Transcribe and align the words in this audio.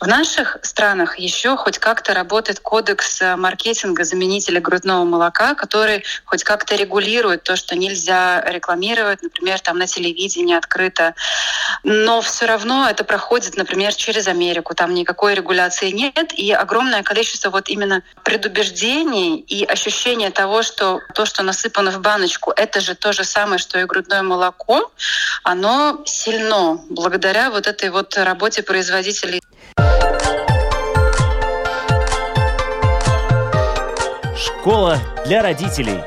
В 0.00 0.06
наших 0.06 0.56
странах 0.62 1.18
еще 1.18 1.58
хоть 1.58 1.78
как-то 1.78 2.14
работает 2.14 2.58
кодекс 2.58 3.20
э, 3.20 3.36
маркетинга 3.36 4.02
заменителя 4.04 4.58
грудного 4.58 5.04
молока, 5.04 5.54
который 5.54 6.04
хоть 6.24 6.42
как-то 6.42 6.74
регулирует 6.74 7.42
то, 7.42 7.54
что 7.54 7.76
нельзя 7.76 8.42
рекламировать, 8.46 9.22
например, 9.22 9.60
там 9.60 9.76
на 9.76 9.86
телевидении 9.86 10.56
открыто. 10.56 11.14
Но 11.84 12.22
все 12.22 12.46
равно 12.46 12.88
это 12.88 13.04
проходит, 13.04 13.58
например, 13.58 13.94
через 13.94 14.26
Америку. 14.26 14.74
Там 14.74 14.94
никакой 14.94 15.34
регуляции 15.34 15.90
нет. 15.90 16.32
И 16.32 16.50
огромное 16.50 17.02
количество 17.02 17.50
вот 17.50 17.68
именно 17.68 18.02
предубеждений 18.24 19.36
и 19.36 19.66
ощущения 19.66 20.30
того, 20.30 20.62
что 20.62 21.00
то, 21.14 21.26
что 21.26 21.42
насыпано 21.42 21.90
в 21.90 22.00
баночку, 22.00 22.52
это 22.56 22.80
же 22.80 22.94
то 22.94 23.12
же 23.12 23.24
самое, 23.24 23.58
что 23.58 23.78
и 23.78 23.84
грудное 23.84 24.22
молоко, 24.22 24.90
оно 25.42 26.00
сильно 26.06 26.80
благодаря 26.88 27.50
вот 27.50 27.66
этой 27.66 27.90
вот 27.90 28.16
работе 28.16 28.62
производителей. 28.62 29.42
Школа 34.36 34.98
для 35.26 35.42
родителей. 35.42 36.00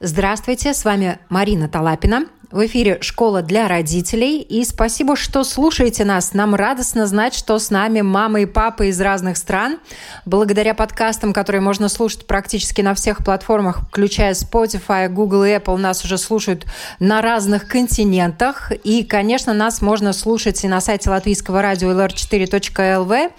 Здравствуйте, 0.00 0.74
с 0.74 0.84
вами 0.84 1.18
Марина 1.28 1.68
Талапина. 1.68 2.26
В 2.56 2.64
эфире 2.64 2.96
«Школа 3.02 3.42
для 3.42 3.68
родителей». 3.68 4.40
И 4.40 4.64
спасибо, 4.64 5.14
что 5.14 5.44
слушаете 5.44 6.06
нас. 6.06 6.32
Нам 6.32 6.54
радостно 6.54 7.06
знать, 7.06 7.34
что 7.34 7.58
с 7.58 7.68
нами 7.68 8.00
мамы 8.00 8.44
и 8.44 8.46
папы 8.46 8.88
из 8.88 8.98
разных 8.98 9.36
стран. 9.36 9.78
Благодаря 10.24 10.72
подкастам, 10.72 11.34
которые 11.34 11.60
можно 11.60 11.90
слушать 11.90 12.26
практически 12.26 12.80
на 12.80 12.94
всех 12.94 13.22
платформах, 13.22 13.80
включая 13.86 14.32
Spotify, 14.32 15.06
Google 15.10 15.44
и 15.44 15.50
Apple, 15.50 15.76
нас 15.76 16.02
уже 16.02 16.16
слушают 16.16 16.64
на 16.98 17.20
разных 17.20 17.68
континентах. 17.68 18.72
И, 18.84 19.04
конечно, 19.04 19.52
нас 19.52 19.82
можно 19.82 20.14
слушать 20.14 20.64
и 20.64 20.68
на 20.68 20.80
сайте 20.80 21.10
латвийского 21.10 21.60
радио 21.60 21.90
lr4.lv. 21.90 23.32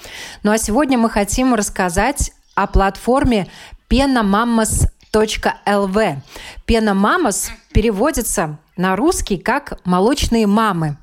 Ну 0.44 0.52
а 0.52 0.60
сегодня 0.60 1.00
мы 1.00 1.10
хотим 1.10 1.56
рассказать 1.56 2.34
о 2.54 2.68
платформе 2.68 3.48
penamamas.lv. 5.12 6.18
Пенамамас 6.66 7.52
переводится 7.74 8.58
на 8.76 8.96
русский 8.96 9.38
как 9.38 9.80
«молочные 9.86 10.48
мамы». 10.48 10.98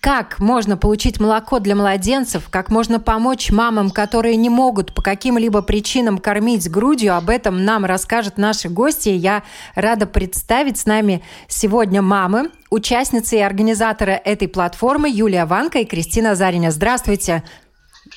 Как 0.00 0.38
можно 0.38 0.76
получить 0.76 1.20
молоко 1.20 1.60
для 1.60 1.74
младенцев, 1.74 2.48
как 2.50 2.70
можно 2.70 3.00
помочь 3.00 3.50
мамам, 3.50 3.90
которые 3.90 4.36
не 4.36 4.50
могут 4.50 4.94
по 4.94 5.02
каким-либо 5.02 5.62
причинам 5.62 6.18
кормить 6.18 6.70
грудью, 6.70 7.16
об 7.16 7.30
этом 7.30 7.64
нам 7.64 7.84
расскажут 7.84 8.36
наши 8.36 8.68
гости. 8.68 9.10
Я 9.10 9.42
рада 9.74 10.06
представить 10.06 10.78
с 10.78 10.86
нами 10.86 11.22
сегодня 11.48 12.02
мамы, 12.02 12.50
участницы 12.70 13.36
и 13.36 13.40
организаторы 13.42 14.12
этой 14.12 14.48
платформы 14.48 15.08
Юлия 15.10 15.46
Ванка 15.46 15.78
и 15.78 15.84
Кристина 15.84 16.34
Зариня. 16.34 16.70
Здравствуйте. 16.70 17.42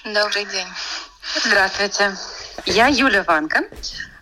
Добрый 0.03 0.45
день. 0.45 0.67
Здравствуйте. 1.45 2.13
Я 2.65 2.87
Юлия 2.87 3.23
Ванка, 3.23 3.63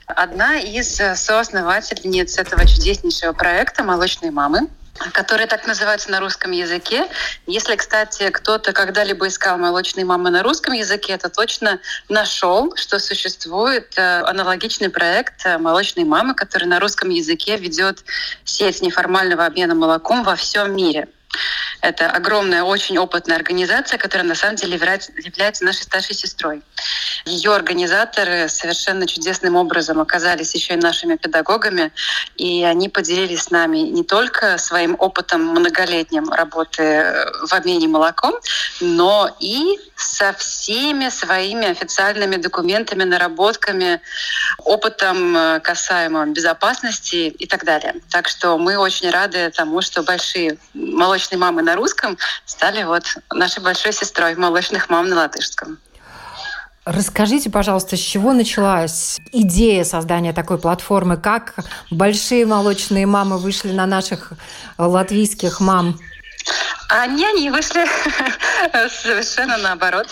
одна 0.07 0.59
из 0.59 0.99
э, 0.99 1.15
соосновательниц 1.15 2.37
этого 2.37 2.65
чудеснейшего 2.67 3.33
проекта 3.33 3.83
«Молочные 3.83 4.31
мамы», 4.31 4.67
который 5.11 5.45
так 5.45 5.67
называется 5.67 6.09
на 6.09 6.19
русском 6.19 6.51
языке. 6.51 7.05
Если, 7.47 7.75
кстати, 7.75 8.29
кто-то 8.29 8.71
когда-либо 8.71 9.27
искал 9.27 9.57
молочные 9.57 10.05
мамы 10.05 10.29
на 10.29 10.41
русском 10.41 10.73
языке, 10.73 11.17
то 11.17 11.29
точно 11.29 11.79
нашел, 12.07 12.73
что 12.75 12.99
существует 12.99 13.93
э, 13.97 14.21
аналогичный 14.21 14.89
проект 14.89 15.45
э, 15.45 15.57
молочные 15.57 16.05
мамы, 16.05 16.33
который 16.33 16.65
на 16.65 16.79
русском 16.79 17.09
языке 17.09 17.57
ведет 17.57 18.03
сеть 18.45 18.81
неформального 18.81 19.45
обмена 19.45 19.75
молоком 19.75 20.23
во 20.23 20.35
всем 20.35 20.75
мире. 20.75 21.07
Это 21.81 22.09
огромная, 22.09 22.63
очень 22.63 22.97
опытная 22.97 23.37
организация, 23.37 23.97
которая 23.97 24.27
на 24.27 24.35
самом 24.35 24.55
деле 24.55 24.73
является 24.73 25.63
нашей 25.63 25.83
старшей 25.83 26.15
сестрой. 26.15 26.61
Ее 27.25 27.53
организаторы 27.53 28.49
совершенно 28.49 29.07
чудесным 29.07 29.55
образом 29.55 29.99
оказались 29.99 30.53
еще 30.55 30.73
и 30.73 30.77
нашими 30.77 31.15
педагогами, 31.15 31.91
и 32.37 32.63
они 32.63 32.89
поделились 32.89 33.43
с 33.43 33.51
нами 33.51 33.79
не 33.79 34.03
только 34.03 34.57
своим 34.57 34.95
опытом 34.99 35.41
многолетним 35.45 36.29
работы 36.29 37.15
в 37.47 37.53
обмене 37.53 37.87
молоком, 37.87 38.35
но 38.79 39.35
и 39.39 39.79
со 39.95 40.33
всеми 40.33 41.09
своими 41.09 41.67
официальными 41.67 42.35
документами, 42.35 43.03
наработками, 43.03 44.01
опытом 44.59 45.35
э, 45.35 45.59
касаемым 45.61 46.33
безопасности 46.33 47.27
и 47.27 47.47
так 47.47 47.63
далее. 47.63 47.95
Так 48.09 48.27
что 48.27 48.57
мы 48.57 48.77
очень 48.77 49.09
рады 49.09 49.51
тому, 49.51 49.81
что 49.81 50.03
большие 50.03 50.57
молочные 50.95 51.37
мамы 51.37 51.61
на 51.61 51.75
русском 51.75 52.17
стали 52.45 52.83
вот 52.83 53.03
нашей 53.33 53.61
большой 53.61 53.93
сестрой 53.93 54.35
молочных 54.35 54.89
мам 54.89 55.09
на 55.09 55.17
латышском. 55.17 55.77
Расскажите, 56.85 57.49
пожалуйста, 57.49 57.97
с 57.97 57.99
чего 57.99 58.31
началась 58.31 59.17
идея 59.31 59.83
создания 59.83 60.33
такой 60.33 60.59
платформы? 60.59 61.17
Как 61.17 61.55
большие 61.89 62.45
молочные 62.45 63.07
мамы 63.07 63.39
вышли 63.39 63.71
на 63.71 63.87
наших 63.87 64.33
латвийских 64.77 65.59
мам? 65.59 65.99
Они, 66.87 67.25
они 67.25 67.49
вышли 67.49 67.85
совершенно 68.89 69.57
наоборот. 69.57 70.07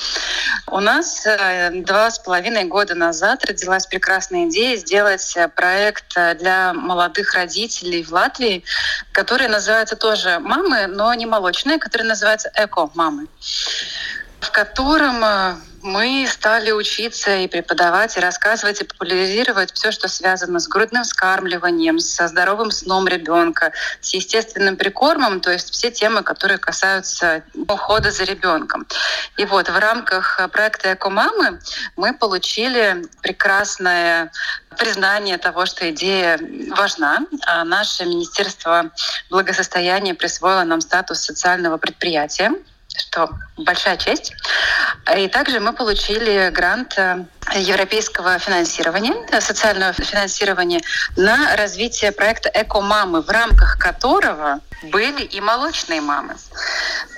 У 0.67 0.79
нас 0.79 1.25
э, 1.25 1.69
два 1.81 2.09
с 2.09 2.17
половиной 2.19 2.66
года 2.66 2.95
назад 2.95 3.45
родилась 3.45 3.85
прекрасная 3.85 4.47
идея 4.50 4.78
сделать 4.78 5.34
э, 5.35 5.47
проект 5.50 6.13
э, 6.16 6.35
для 6.35 6.73
молодых 6.73 7.34
родителей 7.35 8.03
в 8.03 8.11
Латвии, 8.11 8.63
который 9.11 9.47
называется 9.47 9.95
тоже 9.95 10.39
«Мамы», 10.39 10.88
но 10.88 11.13
не 11.13 11.28
молочные, 11.28 11.78
который 11.78 12.03
называется 12.03 12.51
«Эко-мамы» 12.56 13.28
в 14.44 14.52
котором 14.52 15.24
мы 15.84 16.26
стали 16.30 16.72
учиться 16.72 17.36
и 17.38 17.48
преподавать, 17.48 18.16
и 18.16 18.20
рассказывать, 18.22 18.81
и 18.81 18.86
популяризировать 18.86 19.74
все, 19.74 19.92
что 19.92 20.08
связано 20.08 20.59
с 20.59 20.68
грудным 20.68 21.04
вскармливанием, 21.04 22.00
со 22.00 22.28
здоровым 22.28 22.72
сном 22.72 23.08
ребенка, 23.08 23.74
с 24.00 24.14
естественным 24.14 24.78
прикормом, 24.78 25.42
то 25.42 25.52
есть 25.52 25.72
все 25.72 25.92
темы, 25.92 26.24
которые 26.24 26.58
касаются 26.58 27.44
ухода 27.68 28.12
за 28.12 28.24
ребенком. 28.24 28.88
И 29.38 29.46
вот 29.46 29.68
в 29.68 29.78
рамках 29.78 30.40
проекта 30.52 30.94
«Эко-мамы» 30.94 31.59
мы 31.98 32.14
получили 32.14 33.06
прекрасное 33.22 34.32
признание 34.78 35.38
того, 35.38 35.66
что 35.66 35.90
идея 35.92 36.40
важна. 36.70 37.20
А 37.46 37.64
наше 37.64 38.06
Министерство 38.06 38.92
благосостояния 39.30 40.14
присвоило 40.14 40.64
нам 40.64 40.82
статус 40.82 41.20
социального 41.20 41.78
предприятия 41.78 42.53
что 42.98 43.30
большая 43.58 43.98
честь. 43.98 44.34
И 45.16 45.28
также 45.28 45.59
мы 45.59 45.74
получили 45.74 46.50
грант 46.50 46.94
э, 46.98 47.26
европейского 47.56 48.40
финансирования, 48.40 49.14
э, 49.31 49.42
социального 49.42 49.94
финансирования 49.94 50.81
на 51.18 51.56
развитие 51.56 52.12
проекта 52.12 52.50
«Эко-мамы», 52.53 53.22
в 53.22 53.30
рамках 53.30 53.78
которого 53.78 54.59
были 54.84 55.24
и 55.24 55.42
молочные 55.42 56.02
мамы. 56.02 56.36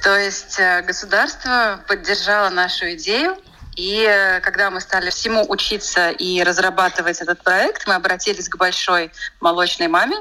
То 0.04 0.18
есть 0.18 0.60
э, 0.60 0.82
государство 0.82 1.80
поддержало 1.88 2.50
нашу 2.50 2.94
идею, 2.96 3.38
и 3.76 4.40
когда 4.42 4.72
мы 4.72 4.80
стали 4.80 5.10
всему 5.10 5.46
учиться 5.50 6.10
и 6.10 6.42
разрабатывать 6.42 7.20
этот 7.20 7.44
проект, 7.44 7.86
мы 7.88 7.96
обратились 7.96 8.48
к 8.48 8.56
большой 8.56 9.12
молочной 9.42 9.90
маме, 9.90 10.16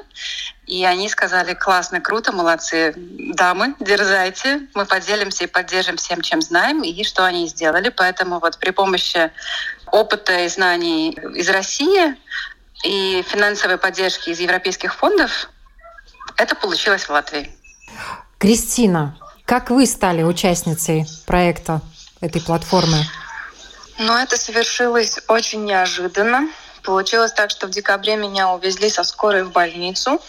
и 0.67 0.85
они 0.85 1.09
сказали, 1.09 1.55
классно, 1.55 2.01
круто, 2.01 2.33
молодцы, 2.33 2.95
дамы, 2.97 3.75
дерзайте, 3.81 4.63
мы 4.75 4.87
поделимся 4.87 5.45
и 5.45 5.47
поддержим 5.47 5.97
всем, 5.97 6.23
чем 6.23 6.41
знаем, 6.41 6.83
и 6.83 7.05
что 7.05 7.25
они 7.25 7.47
сделали. 7.49 7.91
Поэтому 7.91 8.41
вот 8.41 8.59
при 8.59 8.71
помощи 8.71 9.31
опыта 9.87 10.41
и 10.41 10.49
знаний 10.49 11.11
из 11.11 11.49
России 11.51 12.17
и 12.83 13.23
финансовой 13.29 13.79
поддержки 13.79 14.31
из 14.31 14.41
европейских 14.41 14.95
фондов 14.95 15.49
это 16.37 16.55
получилось 16.55 17.05
в 17.05 17.11
Латвии. 17.11 17.51
Кристина, 18.39 19.17
как 19.45 19.71
вы 19.71 19.87
стали 19.87 20.23
участницей 20.23 21.07
проекта 21.27 21.81
этой 22.21 22.41
платформы? 22.41 22.99
Ну, 23.99 24.17
это 24.17 24.37
совершилось 24.37 25.21
очень 25.29 25.65
неожиданно. 25.65 26.49
Получилось 26.85 27.33
так, 27.33 27.51
что 27.51 27.67
в 27.67 27.71
декабре 27.71 28.17
меня 28.17 28.51
увезли 28.51 28.91
со 28.91 29.05
скорой 29.05 29.43
в 29.43 29.53
больницу 29.53 30.21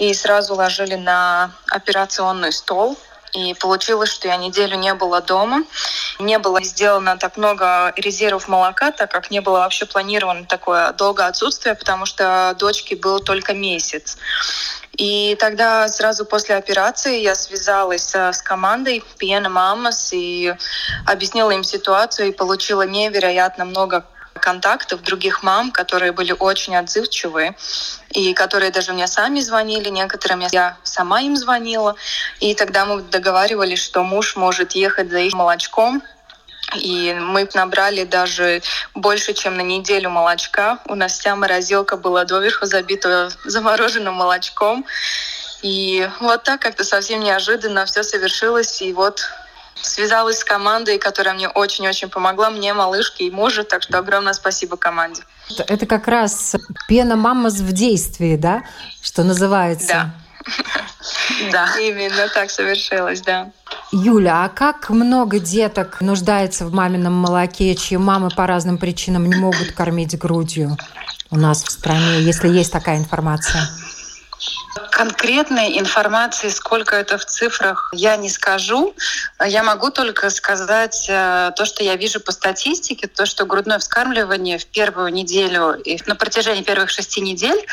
и 0.00 0.12
сразу 0.14 0.54
ложили 0.54 0.96
на 0.96 1.52
операционный 1.68 2.52
стол. 2.52 2.98
И 3.32 3.54
получилось, 3.54 4.10
что 4.10 4.28
я 4.28 4.36
неделю 4.36 4.76
не 4.76 4.92
была 4.94 5.20
дома. 5.20 5.62
Не 6.18 6.38
было 6.38 6.62
сделано 6.62 7.16
так 7.16 7.36
много 7.36 7.92
резервов 7.96 8.48
молока, 8.48 8.90
так 8.90 9.10
как 9.10 9.30
не 9.30 9.40
было 9.40 9.58
вообще 9.58 9.86
планировано 9.86 10.44
такое 10.44 10.92
долгое 10.92 11.28
отсутствие, 11.28 11.74
потому 11.74 12.04
что 12.04 12.54
дочке 12.58 12.96
был 12.96 13.20
только 13.20 13.54
месяц. 13.54 14.18
И 14.98 15.36
тогда 15.40 15.88
сразу 15.88 16.26
после 16.26 16.56
операции 16.56 17.20
я 17.20 17.34
связалась 17.34 18.14
э, 18.14 18.32
с 18.32 18.42
командой 18.42 19.02
Пьена 19.16 19.48
Мамас 19.48 20.12
и 20.12 20.54
объяснила 21.06 21.50
им 21.52 21.64
ситуацию 21.64 22.28
и 22.28 22.32
получила 22.32 22.82
невероятно 22.82 23.64
много 23.64 24.04
контактов 24.42 25.02
других 25.02 25.42
мам, 25.42 25.70
которые 25.70 26.12
были 26.12 26.34
очень 26.38 26.76
отзывчивые 26.76 27.56
и 28.10 28.34
которые 28.34 28.70
даже 28.70 28.92
мне 28.92 29.06
сами 29.06 29.40
звонили, 29.40 29.88
некоторым 29.88 30.40
я 30.52 30.76
сама 30.82 31.22
им 31.22 31.36
звонила. 31.36 31.96
И 32.40 32.54
тогда 32.54 32.84
мы 32.84 33.02
договаривались, 33.02 33.82
что 33.82 34.02
муж 34.02 34.36
может 34.36 34.72
ехать 34.72 35.10
за 35.10 35.20
их 35.20 35.32
молочком, 35.32 36.02
и 36.76 37.16
мы 37.20 37.48
набрали 37.54 38.04
даже 38.04 38.62
больше, 38.94 39.34
чем 39.34 39.56
на 39.56 39.62
неделю 39.62 40.10
молочка. 40.10 40.78
У 40.86 40.94
нас 40.94 41.18
вся 41.18 41.36
морозилка 41.36 41.96
была 41.96 42.24
доверху 42.24 42.66
забита 42.66 43.30
замороженным 43.44 44.14
молочком. 44.14 44.84
И 45.62 46.08
вот 46.20 46.42
так 46.42 46.60
как-то 46.60 46.84
совсем 46.84 47.20
неожиданно 47.20 47.84
все 47.84 48.02
совершилось. 48.02 48.82
И 48.82 48.92
вот 48.92 49.22
связалась 49.80 50.38
с 50.38 50.44
командой, 50.44 50.98
которая 50.98 51.34
мне 51.34 51.48
очень-очень 51.48 52.08
помогла, 52.08 52.50
мне, 52.50 52.74
малышке 52.74 53.24
и 53.24 53.30
мужу. 53.30 53.64
Так 53.64 53.82
что 53.82 53.98
огромное 53.98 54.32
спасибо 54.32 54.76
команде. 54.76 55.22
Это 55.68 55.86
как 55.86 56.08
раз 56.08 56.56
пена 56.88 57.16
мамас 57.16 57.54
в 57.54 57.72
действии, 57.72 58.36
да, 58.36 58.62
что 59.02 59.22
называется? 59.22 59.88
Да. 59.88 60.14
Да. 61.52 61.68
Именно 61.78 62.28
так 62.28 62.50
совершилось, 62.50 63.20
да. 63.20 63.50
Юля, 63.92 64.44
а 64.44 64.48
как 64.48 64.90
много 64.90 65.38
деток 65.38 66.00
нуждается 66.00 66.64
в 66.66 66.72
мамином 66.72 67.12
молоке, 67.12 67.74
чьи 67.74 67.96
мамы 67.96 68.30
по 68.30 68.46
разным 68.46 68.78
причинам 68.78 69.26
не 69.26 69.34
могут 69.34 69.72
кормить 69.72 70.18
грудью 70.18 70.76
у 71.30 71.36
нас 71.36 71.62
в 71.64 71.70
стране, 71.70 72.20
если 72.22 72.48
есть 72.48 72.72
такая 72.72 72.98
информация? 72.98 73.68
Конкретной 74.90 75.78
информации, 75.78 76.48
сколько 76.48 76.96
это 76.96 77.18
в 77.18 77.24
цифрах, 77.26 77.90
я 77.92 78.16
не 78.16 78.30
скажу. 78.30 78.94
Я 79.44 79.62
могу 79.62 79.90
только 79.90 80.30
сказать 80.30 81.06
э, 81.08 81.52
то, 81.56 81.64
что 81.64 81.84
я 81.84 81.96
вижу 81.96 82.20
по 82.20 82.32
статистике, 82.32 83.06
то, 83.06 83.26
что 83.26 83.44
грудное 83.44 83.78
вскармливание 83.78 84.58
в 84.58 84.66
первую 84.66 85.12
неделю 85.12 85.74
и 85.74 85.98
на 86.06 86.16
протяжении 86.16 86.62
первых 86.62 86.90
шести 86.90 87.20
недель 87.20 87.66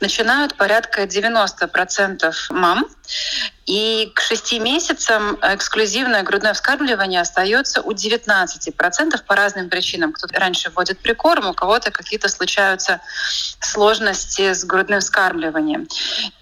начинают 0.00 0.54
порядка 0.56 1.04
90% 1.04 2.32
мам. 2.50 2.86
И 3.72 4.12
к 4.14 4.20
шести 4.20 4.58
месяцам 4.58 5.38
эксклюзивное 5.40 6.22
грудное 6.24 6.52
вскармливание 6.52 7.22
остается 7.22 7.80
у 7.80 7.92
19% 7.92 9.24
по 9.26 9.34
разным 9.34 9.70
причинам. 9.70 10.12
Кто-то 10.12 10.38
раньше 10.38 10.68
вводит 10.68 10.98
прикорм, 10.98 11.46
у 11.46 11.54
кого-то 11.54 11.90
какие-то 11.90 12.28
случаются 12.28 13.00
сложности 13.60 14.52
с 14.52 14.64
грудным 14.66 15.00
вскармливанием. 15.00 15.88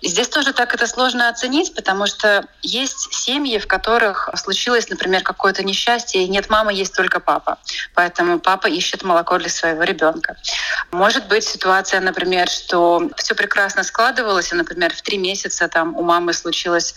Здесь 0.02 0.28
тоже 0.28 0.52
так 0.52 0.74
это 0.74 0.88
сложно 0.88 1.28
оценить, 1.28 1.72
потому 1.76 2.06
что 2.06 2.48
есть 2.62 3.12
семьи, 3.12 3.58
в 3.58 3.68
которых 3.68 4.28
случилось, 4.34 4.90
например, 4.90 5.22
какое-то 5.22 5.62
несчастье, 5.62 6.24
и 6.24 6.28
нет 6.28 6.50
мамы, 6.50 6.72
есть 6.72 6.96
только 6.96 7.20
папа. 7.20 7.58
Поэтому 7.94 8.40
папа 8.40 8.66
ищет 8.66 9.04
молоко 9.04 9.38
для 9.38 9.50
своего 9.50 9.84
ребенка. 9.84 10.36
Может 10.90 11.28
быть 11.28 11.44
ситуация, 11.44 12.00
например, 12.00 12.48
что 12.48 13.08
все 13.16 13.36
прекрасно 13.36 13.84
складывалось, 13.84 14.50
и, 14.50 14.56
например, 14.56 14.92
в 14.92 15.02
три 15.02 15.16
месяца 15.16 15.68
там 15.68 15.96
у 15.96 16.02
мамы 16.02 16.32
случилось 16.32 16.92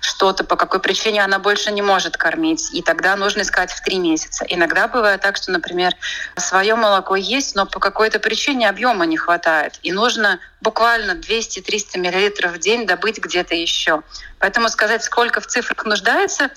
что-то, 0.00 0.44
по 0.44 0.56
какой 0.56 0.80
причине 0.80 1.24
она 1.24 1.38
больше 1.38 1.70
не 1.72 1.82
может 1.82 2.16
кормить, 2.16 2.70
и 2.72 2.82
тогда 2.82 3.16
нужно 3.16 3.42
искать 3.42 3.72
в 3.72 3.80
три 3.82 3.98
месяца. 3.98 4.44
Иногда 4.48 4.88
бывает 4.88 5.20
так, 5.20 5.36
что, 5.36 5.50
например, 5.50 5.94
свое 6.36 6.74
молоко 6.74 7.16
есть, 7.16 7.54
но 7.54 7.66
по 7.66 7.80
какой-то 7.80 8.18
причине 8.18 8.68
объема 8.68 9.06
не 9.06 9.16
хватает, 9.16 9.78
и 9.82 9.92
нужно 9.92 10.38
буквально 10.60 11.12
200-300 11.12 11.98
мл 11.98 12.52
в 12.52 12.58
день 12.58 12.86
добыть 12.86 13.18
где-то 13.18 13.54
еще. 13.54 14.02
Поэтому 14.38 14.68
сказать, 14.68 15.02
сколько 15.04 15.40
в 15.40 15.46
цифрах 15.46 15.84
нуждается, 15.84 16.50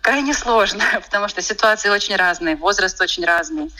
крайне 0.00 0.34
сложно, 0.34 0.84
потому 1.04 1.28
что 1.28 1.42
ситуации 1.42 1.88
очень 1.88 2.16
разные, 2.16 2.56
возраст 2.56 3.00
очень 3.00 3.24
разный. 3.24 3.70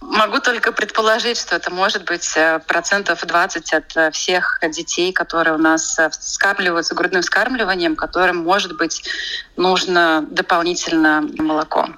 Могу 0.00 0.40
только 0.40 0.72
предположить, 0.72 1.38
что 1.38 1.56
это 1.56 1.70
может 1.70 2.04
быть 2.04 2.32
э, 2.36 2.58
процентов 2.66 3.24
20 3.24 3.72
от 3.72 3.96
э, 3.96 4.10
всех 4.10 4.58
детей, 4.70 5.12
которые 5.12 5.54
у 5.54 5.58
нас 5.58 5.98
э, 5.98 6.10
скармливаются 6.10 6.94
грудным 6.94 7.22
вскармливанием, 7.22 7.94
которым, 7.94 8.38
может 8.38 8.76
быть, 8.76 9.04
нужно 9.56 10.26
дополнительно 10.28 11.24
молоко. 11.38 11.88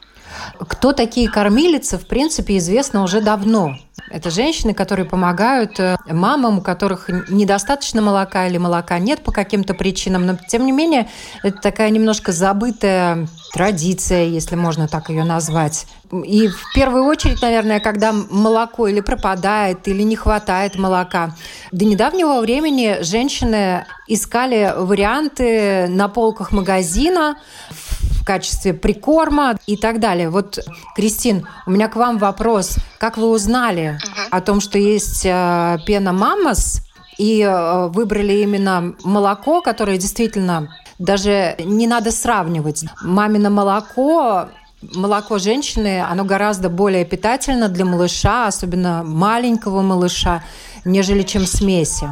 Кто 0.68 0.92
такие 0.92 1.30
кормилицы, 1.30 1.96
в 1.96 2.06
принципе, 2.06 2.58
известно 2.58 3.02
уже 3.02 3.20
давно. 3.20 3.76
Это 4.14 4.30
женщины, 4.30 4.74
которые 4.74 5.06
помогают 5.06 5.80
э, 5.80 5.96
мамам, 6.06 6.58
у 6.58 6.60
которых 6.62 7.10
недостаточно 7.28 8.00
молока 8.00 8.46
или 8.46 8.58
молока 8.58 9.00
нет 9.00 9.24
по 9.24 9.32
каким-то 9.32 9.74
причинам. 9.74 10.24
Но, 10.24 10.38
тем 10.48 10.64
не 10.64 10.70
менее, 10.70 11.08
это 11.42 11.60
такая 11.60 11.90
немножко 11.90 12.30
забытая 12.30 13.26
традиция, 13.52 14.26
если 14.26 14.54
можно 14.54 14.86
так 14.86 15.08
ее 15.08 15.24
назвать. 15.24 15.88
И 16.12 16.46
в 16.46 16.74
первую 16.76 17.06
очередь, 17.06 17.42
наверное, 17.42 17.80
когда 17.80 18.12
молоко 18.12 18.86
или 18.86 19.00
пропадает, 19.00 19.88
или 19.88 20.02
не 20.02 20.14
хватает 20.14 20.76
молока. 20.76 21.34
До 21.72 21.84
недавнего 21.84 22.40
времени 22.40 22.98
женщины 23.02 23.84
искали 24.06 24.74
варианты 24.76 25.88
на 25.88 26.06
полках 26.06 26.52
магазина 26.52 27.36
в 27.70 27.83
качестве 28.24 28.72
прикорма 28.72 29.56
и 29.66 29.76
так 29.76 30.00
далее. 30.00 30.30
Вот, 30.30 30.58
Кристин, 30.96 31.46
у 31.66 31.70
меня 31.70 31.88
к 31.88 31.96
вам 31.96 32.18
вопрос. 32.18 32.76
Как 32.98 33.16
вы 33.16 33.28
узнали 33.28 33.98
о 34.30 34.40
том, 34.40 34.60
что 34.60 34.78
есть 34.78 35.24
э, 35.24 35.78
пена 35.86 36.12
мамас, 36.12 36.80
и 37.18 37.42
э, 37.42 37.88
выбрали 37.88 38.42
именно 38.42 38.94
молоко, 39.04 39.60
которое 39.60 39.98
действительно 39.98 40.74
даже 40.98 41.54
не 41.58 41.86
надо 41.86 42.10
сравнивать. 42.10 42.84
Мамино 43.02 43.50
молоко 43.50 44.48
молоко 44.94 45.38
женщины, 45.38 46.02
оно 46.02 46.24
гораздо 46.24 46.68
более 46.68 47.04
питательно 47.04 47.68
для 47.68 47.84
малыша, 47.84 48.46
особенно 48.46 49.02
маленького 49.02 49.80
малыша, 49.80 50.42
нежели 50.84 51.22
чем 51.22 51.46
смеси. 51.46 52.06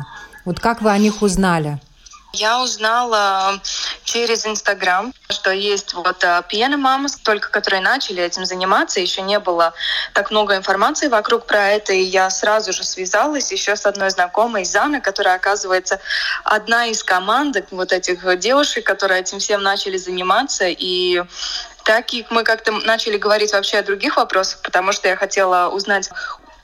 Вот 0.45 0.59
как 0.59 0.81
вы 0.81 0.91
о 0.91 0.99
них 0.99 1.23
узнали? 1.23 1.81
Я 2.35 2.63
узнала 2.63 3.61
через 4.05 4.47
Инстаграм, 4.47 5.13
что 5.29 5.51
есть 5.51 5.93
вот 5.93 6.25
э, 6.25 6.43
пьяные 6.49 6.79
мамы, 6.79 7.11
только 7.23 7.51
которые 7.51 7.83
начали 7.83 8.23
этим 8.23 8.47
заниматься, 8.47 9.01
еще 9.01 9.21
не 9.21 9.39
было 9.39 9.75
так 10.15 10.31
много 10.31 10.57
информации 10.57 11.09
вокруг 11.09 11.45
про 11.45 11.69
это, 11.69 11.93
и 11.93 12.01
я 12.01 12.31
сразу 12.31 12.73
же 12.73 12.85
связалась 12.85 13.53
еще 13.53 13.77
с 13.77 13.85
одной 13.85 14.09
знакомой, 14.09 14.65
Зана, 14.65 15.03
которая, 15.03 15.35
оказывается, 15.35 16.01
одна 16.43 16.87
из 16.87 17.05
команд 17.05 17.59
вот 17.71 17.93
этих 17.93 18.39
девушек, 18.39 18.87
которые 18.87 19.21
этим 19.21 19.39
всем 19.39 19.63
начали 19.63 19.99
заниматься, 19.99 20.65
и 20.67 21.23
так 21.85 22.15
и 22.15 22.27
мы 22.31 22.45
как-то 22.45 22.73
начали 22.73 23.19
говорить 23.19 23.53
вообще 23.53 23.79
о 23.79 23.83
других 23.83 24.17
вопросах, 24.17 24.61
потому 24.63 24.93
что 24.93 25.09
я 25.09 25.17
хотела 25.17 25.69
узнать 25.69 26.09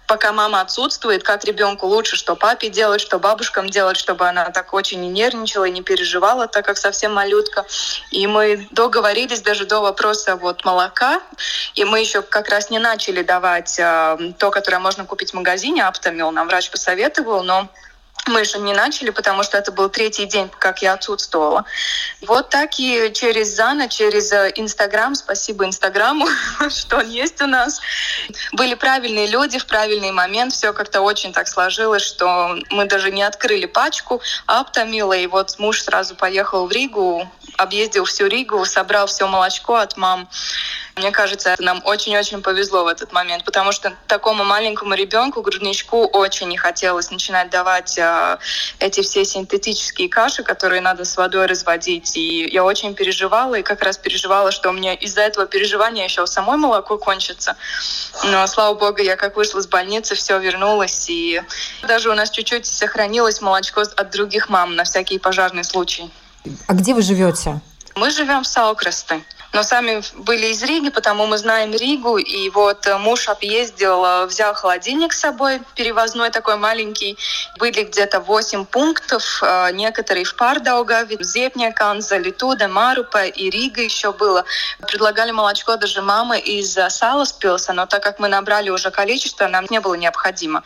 пока 0.08 0.32
мама 0.32 0.62
отсутствует, 0.62 1.22
как 1.22 1.44
ребенку 1.44 1.86
лучше, 1.86 2.16
что 2.16 2.34
папе 2.34 2.70
делать, 2.70 3.00
что 3.00 3.18
бабушкам 3.18 3.68
делать, 3.68 3.98
чтобы 3.98 4.26
она 4.26 4.50
так 4.50 4.72
очень 4.72 5.00
не 5.02 5.08
нервничала 5.08 5.66
и 5.66 5.70
не 5.70 5.82
переживала, 5.82 6.48
так 6.48 6.64
как 6.64 6.78
совсем 6.78 7.12
малютка. 7.12 7.66
И 8.10 8.26
мы 8.26 8.66
договорились 8.70 9.42
даже 9.42 9.66
до 9.66 9.80
вопроса 9.80 10.36
вот 10.36 10.64
молока, 10.64 11.20
и 11.74 11.84
мы 11.84 12.00
еще 12.00 12.22
как 12.22 12.48
раз 12.48 12.70
не 12.70 12.78
начали 12.78 13.22
давать 13.22 13.78
э, 13.78 14.32
то, 14.38 14.50
которое 14.50 14.78
можно 14.78 15.04
купить 15.04 15.30
в 15.30 15.34
магазине, 15.34 15.84
Аптомил, 15.84 16.32
нам 16.32 16.48
врач 16.48 16.70
посоветовал, 16.70 17.42
но 17.42 17.68
мы 18.28 18.40
еще 18.40 18.58
не 18.58 18.72
начали, 18.72 19.10
потому 19.10 19.42
что 19.42 19.58
это 19.58 19.72
был 19.72 19.88
третий 19.88 20.26
день, 20.26 20.50
как 20.58 20.82
я 20.82 20.92
отсутствовала. 20.92 21.64
Вот 22.22 22.50
так 22.50 22.78
и 22.78 23.12
через 23.14 23.54
Зана, 23.54 23.88
через 23.88 24.32
э, 24.32 24.52
Инстаграм, 24.56 25.14
спасибо 25.14 25.64
Инстаграму, 25.64 26.26
что 26.70 26.98
он 26.98 27.08
есть 27.08 27.40
у 27.42 27.46
нас. 27.46 27.80
Были 28.52 28.74
правильные 28.74 29.26
люди 29.26 29.58
в 29.58 29.66
правильный 29.66 30.12
момент, 30.12 30.52
все 30.52 30.72
как-то 30.72 31.00
очень 31.00 31.32
так 31.32 31.48
сложилось, 31.48 32.02
что 32.02 32.56
мы 32.70 32.86
даже 32.86 33.10
не 33.10 33.22
открыли 33.22 33.66
пачку 33.66 34.20
Аптомила, 34.46 35.12
и 35.12 35.26
вот 35.26 35.58
муж 35.58 35.82
сразу 35.82 36.14
поехал 36.14 36.66
в 36.66 36.72
Ригу, 36.72 37.28
объездил 37.58 38.04
всю 38.04 38.26
Ригу, 38.26 38.64
собрал 38.64 39.06
все 39.06 39.26
молочко 39.26 39.74
от 39.74 39.96
мам. 39.96 40.28
Мне 40.96 41.12
кажется, 41.12 41.54
нам 41.58 41.80
очень-очень 41.84 42.42
повезло 42.42 42.84
в 42.84 42.88
этот 42.88 43.12
момент, 43.12 43.44
потому 43.44 43.70
что 43.72 43.92
такому 44.06 44.44
маленькому 44.44 44.94
ребенку, 44.94 45.42
грудничку, 45.42 46.06
очень 46.06 46.48
не 46.48 46.56
хотелось 46.56 47.10
начинать 47.10 47.50
давать 47.50 47.98
э, 47.98 48.38
эти 48.80 49.02
все 49.02 49.24
синтетические 49.24 50.08
каши, 50.08 50.42
которые 50.42 50.80
надо 50.80 51.04
с 51.04 51.16
водой 51.16 51.46
разводить. 51.46 52.16
И 52.16 52.48
я 52.52 52.64
очень 52.64 52.94
переживала, 52.94 53.56
и 53.56 53.62
как 53.62 53.82
раз 53.82 53.96
переживала, 53.98 54.50
что 54.50 54.70
у 54.70 54.72
меня 54.72 54.94
из-за 54.94 55.20
этого 55.20 55.46
переживания 55.46 56.04
еще 56.04 56.26
самой 56.26 56.56
молоко 56.56 56.98
кончится. 56.98 57.56
Но, 58.24 58.46
слава 58.46 58.74
богу, 58.74 59.00
я 59.00 59.16
как 59.16 59.36
вышла 59.36 59.60
из 59.60 59.68
больницы, 59.68 60.14
все 60.14 60.38
вернулось, 60.38 61.08
и 61.08 61.42
даже 61.82 62.10
у 62.10 62.14
нас 62.14 62.30
чуть-чуть 62.30 62.66
сохранилось 62.66 63.40
молочко 63.40 63.82
от 63.82 64.10
других 64.10 64.48
мам 64.48 64.74
на 64.74 64.84
всякий 64.84 65.18
пожарный 65.18 65.64
случай. 65.64 66.10
А 66.66 66.74
где 66.74 66.94
вы 66.94 67.02
живете? 67.02 67.60
Мы 67.96 68.10
живем 68.10 68.42
в 68.42 68.46
Саукрасте. 68.46 69.22
Но 69.52 69.62
сами 69.62 70.02
были 70.14 70.48
из 70.48 70.62
Риги, 70.62 70.90
потому 70.90 71.26
мы 71.26 71.38
знаем 71.38 71.72
Ригу. 71.72 72.18
И 72.18 72.50
вот 72.50 72.86
э, 72.86 72.98
муж 72.98 73.28
объездил, 73.28 74.04
э, 74.04 74.26
взял 74.26 74.54
холодильник 74.54 75.14
с 75.14 75.20
собой, 75.20 75.62
перевозной 75.74 76.30
такой 76.30 76.56
маленький. 76.56 77.16
Были 77.58 77.84
где-то 77.84 78.20
8 78.20 78.66
пунктов, 78.66 79.42
э, 79.42 79.70
некоторые 79.72 80.24
в 80.24 80.34
Пардаугаве, 80.36 81.16
Зепня, 81.20 81.72
Канза, 81.72 82.18
Литуда, 82.18 82.68
Марупа 82.68 83.24
и 83.24 83.48
Рига 83.48 83.80
еще 83.80 84.12
было. 84.12 84.44
Предлагали 84.86 85.30
молочко 85.30 85.76
даже 85.76 86.02
мамы 86.02 86.38
из 86.38 86.74
Саласпилса, 86.74 87.72
но 87.72 87.86
так 87.86 88.02
как 88.02 88.18
мы 88.18 88.28
набрали 88.28 88.68
уже 88.68 88.90
количество, 88.90 89.48
нам 89.48 89.66
не 89.70 89.80
было 89.80 89.94
необходимо. 89.94 90.62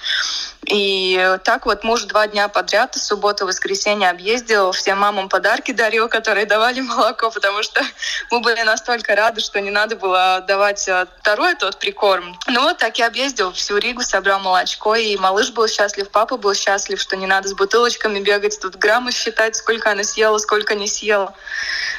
И 0.66 1.38
так 1.44 1.66
вот 1.66 1.84
муж 1.84 2.04
два 2.04 2.26
дня 2.28 2.48
подряд, 2.48 2.94
субботу, 2.96 3.46
воскресенье 3.46 4.10
объездил, 4.10 4.72
всем 4.72 4.98
мамам 4.98 5.28
подарки 5.28 5.72
дарил, 5.72 6.08
которые 6.08 6.46
давали 6.46 6.80
молоко, 6.80 7.30
потому 7.30 7.62
что 7.62 7.80
мы 8.30 8.40
были 8.40 8.62
настолько 8.72 9.14
рады, 9.14 9.40
что 9.40 9.60
не 9.60 9.70
надо 9.70 9.96
было 9.96 10.44
давать 10.46 10.88
э, 10.88 11.06
второй 11.20 11.54
тот 11.54 11.78
прикорм. 11.78 12.36
Ну 12.48 12.62
вот 12.62 12.78
так 12.78 12.98
я 12.98 13.06
объездил 13.06 13.52
всю 13.52 13.78
Ригу, 13.78 14.02
собрал 14.02 14.40
молочко, 14.40 14.94
и 14.94 15.16
малыш 15.16 15.50
был 15.52 15.68
счастлив, 15.68 16.10
папа 16.10 16.36
был 16.36 16.54
счастлив, 16.54 17.00
что 17.00 17.16
не 17.16 17.26
надо 17.26 17.48
с 17.48 17.54
бутылочками 17.54 18.20
бегать, 18.20 18.58
тут 18.60 18.76
граммы 18.76 19.12
считать, 19.12 19.56
сколько 19.56 19.90
она 19.90 20.04
съела, 20.04 20.38
сколько 20.38 20.74
не 20.74 20.86
съела. 20.86 21.34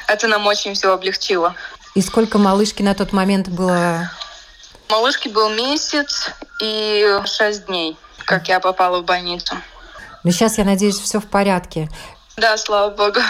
Это 0.06 0.28
нам 0.28 0.46
очень 0.46 0.74
все 0.74 0.92
облегчило. 0.92 1.54
И 1.94 2.02
сколько 2.02 2.38
малышки 2.38 2.82
на 2.82 2.94
тот 2.94 3.12
момент 3.12 3.48
было? 3.48 4.10
Малышке 4.90 5.30
был 5.30 5.48
месяц 5.50 6.30
и 6.60 7.18
шесть 7.24 7.66
дней 7.66 7.96
как 8.24 8.48
я 8.48 8.60
попала 8.60 9.00
в 9.00 9.04
больницу. 9.04 9.54
Но 10.22 10.30
сейчас, 10.30 10.58
я 10.58 10.64
надеюсь, 10.64 10.98
все 10.98 11.20
в 11.20 11.26
порядке. 11.26 11.88
Да, 12.36 12.56
слава 12.56 12.90
богу. 12.90 13.20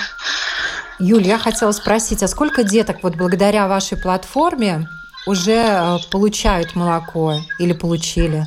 Юль, 0.98 1.26
я 1.26 1.38
хотела 1.38 1.72
спросить, 1.72 2.22
а 2.22 2.28
сколько 2.28 2.62
деток 2.62 2.98
вот 3.02 3.16
благодаря 3.16 3.68
вашей 3.68 3.98
платформе 3.98 4.88
уже 5.26 5.52
э, 5.52 5.98
получают 6.10 6.74
молоко 6.74 7.34
или 7.58 7.72
получили? 7.72 8.46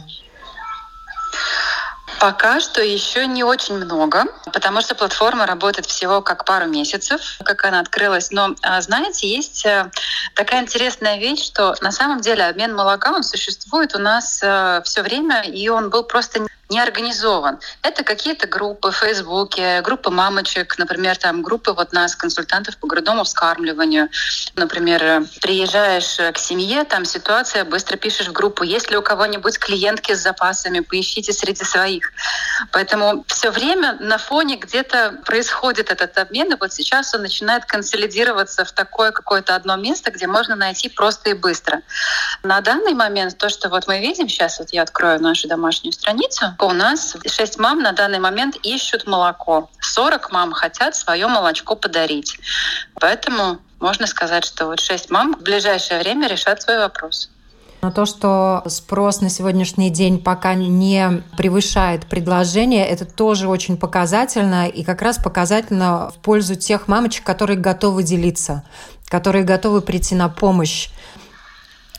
Пока 2.20 2.60
что 2.60 2.82
еще 2.82 3.28
не 3.28 3.44
очень 3.44 3.76
много, 3.76 4.26
потому 4.52 4.82
что 4.82 4.96
платформа 4.96 5.46
работает 5.46 5.86
всего 5.86 6.22
как 6.24 6.46
пару 6.46 6.66
месяцев, 6.66 7.22
как 7.44 7.64
она 7.64 7.80
открылась. 7.80 8.32
Но, 8.32 8.56
а, 8.64 8.82
знаете, 8.82 9.28
есть 9.28 9.66
э, 9.68 9.92
такая 10.34 10.64
интересная 10.64 11.20
вещь, 11.20 11.44
что 11.46 11.76
на 11.82 11.92
самом 11.92 12.22
деле 12.22 12.46
обмен 12.46 12.74
молока, 12.74 13.12
он 13.12 13.24
существует 13.24 13.94
у 13.94 14.00
нас 14.00 14.40
э, 14.42 14.82
все 14.84 15.04
время, 15.04 15.42
и 15.44 15.70
он 15.70 15.92
был 15.92 16.04
просто 16.04 16.48
не 16.70 16.80
организован. 16.80 17.60
Это 17.82 18.04
какие-то 18.04 18.48
группы 18.48 18.92
в 18.92 18.98
Фейсбуке, 18.98 19.82
группы 19.82 20.10
мамочек, 20.10 20.78
например, 20.78 21.18
там 21.18 21.42
группы 21.42 21.72
вот 21.72 21.94
нас, 21.94 22.16
консультантов 22.16 22.78
по 22.78 22.88
грудному 22.88 23.24
вскармливанию. 23.24 24.10
Например, 24.56 25.24
приезжаешь 25.42 26.18
к 26.34 26.38
семье, 26.38 26.84
там 26.84 27.06
ситуация, 27.06 27.64
быстро 27.64 27.96
пишешь 27.96 28.28
в 28.28 28.34
группу, 28.34 28.64
есть 28.64 28.92
ли 28.92 28.98
у 28.98 29.02
кого-нибудь 29.02 29.58
клиентки 29.60 30.14
с 30.14 30.22
запасами, 30.22 30.82
поищите 30.82 31.32
среди 31.32 31.64
своих. 31.64 32.12
Поэтому 32.72 33.24
все 33.28 33.52
время 33.52 33.98
на 34.00 34.18
фоне 34.18 34.58
где-то 34.58 35.22
происходит 35.26 35.90
этот 35.90 36.18
обмен, 36.18 36.52
и 36.52 36.58
вот 36.60 36.74
сейчас 36.74 37.14
он 37.16 37.22
начинает 37.22 37.66
консолидироваться 37.66 38.66
в 38.66 38.72
такое 38.72 39.12
какое-то 39.12 39.56
одно 39.56 39.78
место, 39.78 40.12
где 40.12 40.28
можно 40.28 40.56
найти 40.56 40.90
просто 40.90 41.30
и 41.30 41.34
быстро. 41.34 41.82
На 42.44 42.60
данный 42.60 42.94
момент 42.94 43.38
то, 43.38 43.50
что 43.50 43.70
вот 43.70 43.88
мы 43.88 44.00
видим 44.00 44.28
сейчас, 44.28 44.60
вот 44.60 44.70
я 44.72 44.82
открою 44.82 45.22
нашу 45.22 45.48
домашнюю 45.48 45.94
страницу, 45.94 46.57
у 46.60 46.72
нас 46.72 47.16
6 47.26 47.60
мам 47.60 47.80
на 47.80 47.92
данный 47.92 48.20
момент 48.20 48.56
ищут 48.64 49.08
молоко. 49.08 49.70
40 49.82 50.32
мам 50.32 50.52
хотят 50.52 50.96
свое 50.96 51.28
молочко 51.28 51.76
подарить. 51.76 52.40
Поэтому 53.00 53.60
можно 53.80 54.08
сказать, 54.08 54.46
что 54.46 54.66
вот 54.66 54.80
6 54.80 55.10
мам 55.10 55.36
в 55.36 55.44
ближайшее 55.44 56.00
время 56.00 56.28
решат 56.28 56.62
свой 56.62 56.80
вопрос. 56.80 57.30
Но 57.82 57.92
то, 57.92 58.06
что 58.06 58.64
спрос 58.68 59.22
на 59.22 59.30
сегодняшний 59.30 59.92
день 59.92 60.20
пока 60.20 60.56
не 60.56 61.22
превышает 61.38 62.08
предложение, 62.08 62.88
это 62.88 63.06
тоже 63.06 63.48
очень 63.48 63.78
показательно 63.78 64.68
и 64.68 64.84
как 64.84 65.02
раз 65.04 65.18
показательно 65.18 66.10
в 66.10 66.18
пользу 66.18 66.56
тех 66.56 66.88
мамочек, 66.88 67.24
которые 67.24 67.58
готовы 67.58 68.02
делиться, 68.02 68.64
которые 69.08 69.44
готовы 69.44 69.82
прийти 69.82 70.16
на 70.16 70.28
помощь 70.28 70.90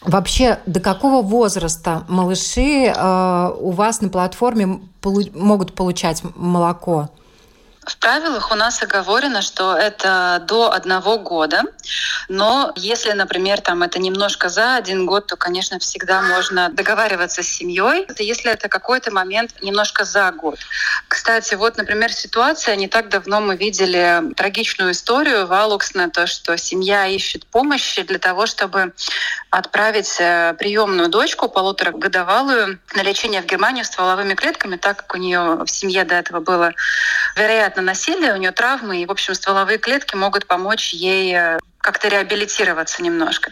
Вообще, 0.09 0.59
до 0.65 0.81
какого 0.81 1.21
возраста 1.21 2.05
малыши 2.09 2.87
э, 2.87 3.53
у 3.61 3.71
вас 3.73 4.01
на 4.01 4.09
платформе 4.09 4.81
полу- 5.03 5.31
могут 5.35 5.75
получать 5.75 6.23
молоко? 6.35 7.11
В 7.89 7.97
правилах 7.97 8.53
у 8.53 8.55
нас 8.55 8.83
оговорено, 8.83 9.41
что 9.41 9.75
это 9.75 10.43
до 10.47 10.71
одного 10.73 11.19
года, 11.19 11.63
но 12.29 12.71
если, 12.77 13.13
например, 13.13 13.63
там 13.63 13.83
это 13.83 13.99
немножко 13.99 14.51
за 14.51 14.77
один 14.77 15.07
год, 15.07 15.27
то, 15.27 15.37
конечно, 15.37 15.79
всегда 15.79 16.21
можно 16.21 16.69
договариваться 16.69 17.43
с 17.43 17.49
семьей. 17.49 18.07
Если 18.19 18.51
это 18.53 18.69
какой-то 18.69 19.11
момент 19.11 19.63
немножко 19.63 20.05
за 20.05 20.31
год. 20.33 20.59
Кстати, 21.09 21.55
вот, 21.55 21.79
например, 21.79 22.13
ситуация, 22.13 22.77
не 22.77 22.89
так 22.89 23.09
давно 23.09 23.41
мы 23.41 23.57
видели 23.57 24.35
трагичную 24.37 24.93
историю 24.93 25.47
в 25.47 25.53
Алуксне, 25.55 26.09
то, 26.09 26.27
что 26.27 26.59
семья 26.59 27.07
ищет 27.07 27.47
помощи 27.47 28.03
для 28.03 28.19
того, 28.19 28.45
чтобы 28.45 28.93
отправить 29.51 30.17
э, 30.21 30.55
приемную 30.59 31.09
дочку, 31.09 31.49
полуторагодовалую, 31.49 32.79
на 32.95 33.03
лечение 33.03 33.41
в 33.41 33.47
Германию 33.47 33.87
стволовыми 33.87 34.35
клетками, 34.35 34.77
так 34.77 34.99
как 34.99 35.15
у 35.15 35.19
нее 35.19 35.65
в 35.65 35.71
семье 35.71 36.05
до 36.05 36.17
этого 36.17 36.41
было 36.41 36.75
вероятно 37.35 37.78
насилие, 37.81 38.33
у 38.33 38.37
нее 38.37 38.53
травмы, 38.53 39.03
и, 39.03 39.07
в 39.07 39.11
общем, 39.11 39.35
стволовые 39.35 39.79
клетки 39.79 40.15
могут 40.15 40.47
помочь 40.47 40.93
ей 40.93 41.35
э, 41.35 41.59
как-то 41.79 42.09
реабилитироваться 42.09 43.03
немножко. 43.03 43.51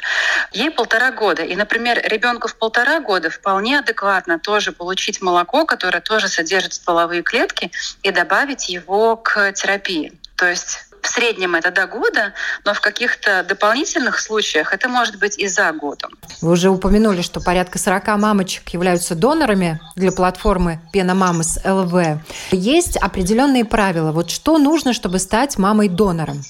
Ей 0.53 0.71
полтора 0.71 1.11
года. 1.13 1.43
И, 1.43 1.57
например, 1.57 2.01
ребенку 2.05 2.49
в 2.49 2.57
полтора 2.57 3.01
года 3.01 3.31
вполне 3.31 3.79
адекватно 3.79 4.39
тоже 4.39 4.73
получить 4.73 5.23
молоко, 5.23 5.65
которое 5.65 6.01
тоже 6.01 6.29
содержит 6.29 6.75
стволовые 6.75 7.23
клетки, 7.23 7.71
и 8.03 8.11
добавить 8.11 8.69
его 8.69 9.17
к 9.17 9.53
терапии. 9.53 10.13
То 10.37 10.47
есть 10.47 10.86
в 11.03 11.07
среднем 11.09 11.55
это 11.55 11.71
до 11.71 11.87
года, 11.87 12.33
но 12.65 12.75
в 12.75 12.81
каких-то 12.81 13.45
дополнительных 13.45 14.19
случаях 14.19 14.73
это 14.73 14.89
может 14.89 15.19
быть 15.19 15.39
и 15.39 15.47
за 15.49 15.73
годом. 15.73 16.13
Вы 16.41 16.53
уже 16.53 16.71
упомянули, 16.71 17.23
что 17.23 17.41
порядка 17.41 17.79
40 17.79 18.07
мамочек 18.19 18.69
являются 18.71 19.15
донорами 19.15 19.81
для 19.95 20.13
платформы 20.13 20.81
Пена 20.93 21.15
Мамы 21.15 21.45
ЛВ. 21.65 22.21
Есть 22.51 22.97
определенные 22.97 23.65
правила. 23.65 24.13
Вот 24.13 24.31
что 24.31 24.59
нужно, 24.59 24.93
чтобы 24.93 25.19
стать 25.19 25.59
мамой-донором? 25.59 26.43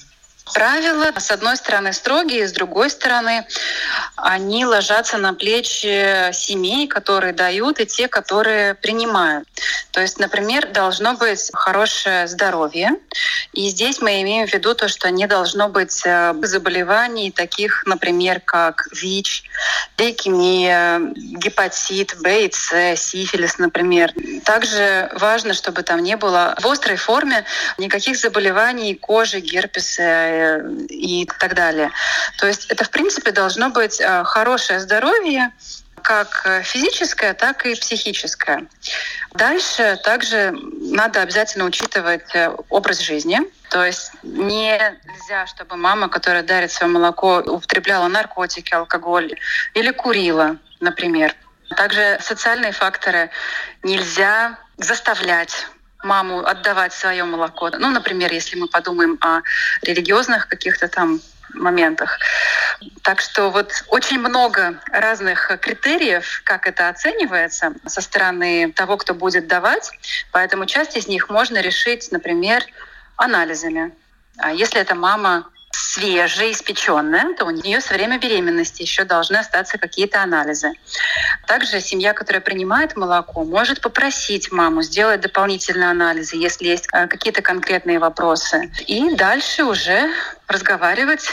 Правила, 0.53 1.11
с 1.17 1.31
одной 1.31 1.57
стороны, 1.57 1.93
строгие, 1.93 2.47
с 2.47 2.51
другой 2.51 2.89
стороны, 2.89 3.45
они 4.15 4.65
ложатся 4.65 5.17
на 5.17 5.33
плечи 5.33 6.31
семей, 6.33 6.87
которые 6.87 7.33
дают, 7.33 7.79
и 7.79 7.85
те, 7.85 8.07
которые 8.07 8.73
принимают. 8.75 9.47
То 9.91 10.01
есть, 10.01 10.19
например, 10.19 10.67
должно 10.71 11.13
быть 11.15 11.49
хорошее 11.53 12.27
здоровье. 12.27 12.91
И 13.53 13.69
здесь 13.69 13.99
мы 14.01 14.21
имеем 14.21 14.47
в 14.47 14.53
виду 14.53 14.75
то, 14.75 14.87
что 14.87 15.09
не 15.09 15.27
должно 15.27 15.69
быть 15.69 16.01
э, 16.05 16.33
заболеваний 16.43 17.31
таких, 17.31 17.83
например, 17.85 18.39
как 18.39 18.87
ВИЧ, 18.91 19.43
лейкемия, 19.97 20.99
гепатит, 21.15 22.15
Б 22.21 22.45
и 22.45 22.51
С, 22.51 22.95
сифилис, 22.95 23.57
например. 23.57 24.13
Также 24.45 25.09
важно, 25.13 25.53
чтобы 25.53 25.83
там 25.83 26.03
не 26.03 26.15
было 26.17 26.55
в 26.59 26.67
острой 26.67 26.97
форме 26.97 27.45
никаких 27.77 28.17
заболеваний 28.17 28.95
кожи, 28.95 29.39
герпеса 29.39 30.36
и 30.89 31.25
так 31.39 31.53
далее. 31.55 31.91
То 32.39 32.47
есть 32.47 32.65
это, 32.65 32.83
в 32.83 32.89
принципе, 32.89 33.31
должно 33.31 33.69
быть 33.69 33.99
э, 33.99 34.23
хорошее 34.23 34.79
здоровье, 34.79 35.51
как 36.01 36.63
физическое, 36.63 37.33
так 37.33 37.65
и 37.65 37.75
психическое. 37.75 38.67
Дальше 39.33 39.99
также 40.03 40.51
надо 40.53 41.21
обязательно 41.21 41.65
учитывать 41.65 42.33
э, 42.33 42.49
образ 42.69 42.99
жизни. 42.99 43.39
То 43.69 43.83
есть 43.83 44.11
нельзя, 44.23 45.45
чтобы 45.47 45.75
мама, 45.75 46.07
которая 46.07 46.43
дарит 46.43 46.71
свое 46.71 46.91
молоко, 46.91 47.39
употребляла 47.39 48.07
наркотики, 48.07 48.73
алкоголь 48.73 49.35
или 49.73 49.91
курила, 49.91 50.57
например. 50.79 51.35
Также 51.75 52.17
социальные 52.21 52.71
факторы 52.71 53.29
нельзя 53.83 54.57
заставлять 54.77 55.67
маму 56.03 56.45
отдавать 56.45 56.93
свое 56.93 57.23
молоко. 57.23 57.69
Ну, 57.69 57.89
например, 57.89 58.31
если 58.31 58.57
мы 58.57 58.67
подумаем 58.67 59.17
о 59.21 59.41
религиозных 59.81 60.47
каких-то 60.47 60.87
там 60.87 61.19
моментах. 61.53 62.19
Так 63.03 63.21
что 63.21 63.49
вот 63.49 63.83
очень 63.87 64.19
много 64.19 64.79
разных 64.91 65.51
критериев, 65.61 66.41
как 66.43 66.67
это 66.67 66.89
оценивается 66.89 67.73
со 67.85 68.01
стороны 68.01 68.71
того, 68.73 68.97
кто 68.97 69.13
будет 69.13 69.47
давать. 69.47 69.91
Поэтому 70.31 70.65
часть 70.65 70.97
из 70.97 71.07
них 71.07 71.29
можно 71.29 71.59
решить, 71.61 72.11
например, 72.11 72.63
анализами. 73.15 73.93
А 74.37 74.51
если 74.51 74.79
это 74.79 74.93
мама 74.93 75.49
свежеиспеченная, 75.71 77.33
то 77.35 77.45
у 77.45 77.49
нее 77.49 77.81
со 77.81 77.93
время 77.93 78.19
беременности 78.19 78.81
еще 78.83 79.03
должны 79.03 79.37
остаться 79.37 79.77
какие-то 79.77 80.21
анализы. 80.21 80.73
Также 81.47 81.81
семья, 81.81 82.13
которая 82.13 82.41
принимает 82.41 82.95
молоко, 82.95 83.43
может 83.43 83.81
попросить 83.81 84.51
маму 84.51 84.81
сделать 84.81 85.21
дополнительные 85.21 85.89
анализы, 85.89 86.35
если 86.37 86.67
есть 86.67 86.87
э, 86.93 87.07
какие-то 87.07 87.41
конкретные 87.41 87.99
вопросы. 87.99 88.71
И 88.85 89.15
дальше 89.15 89.63
уже 89.63 90.09
разговаривать 90.47 91.29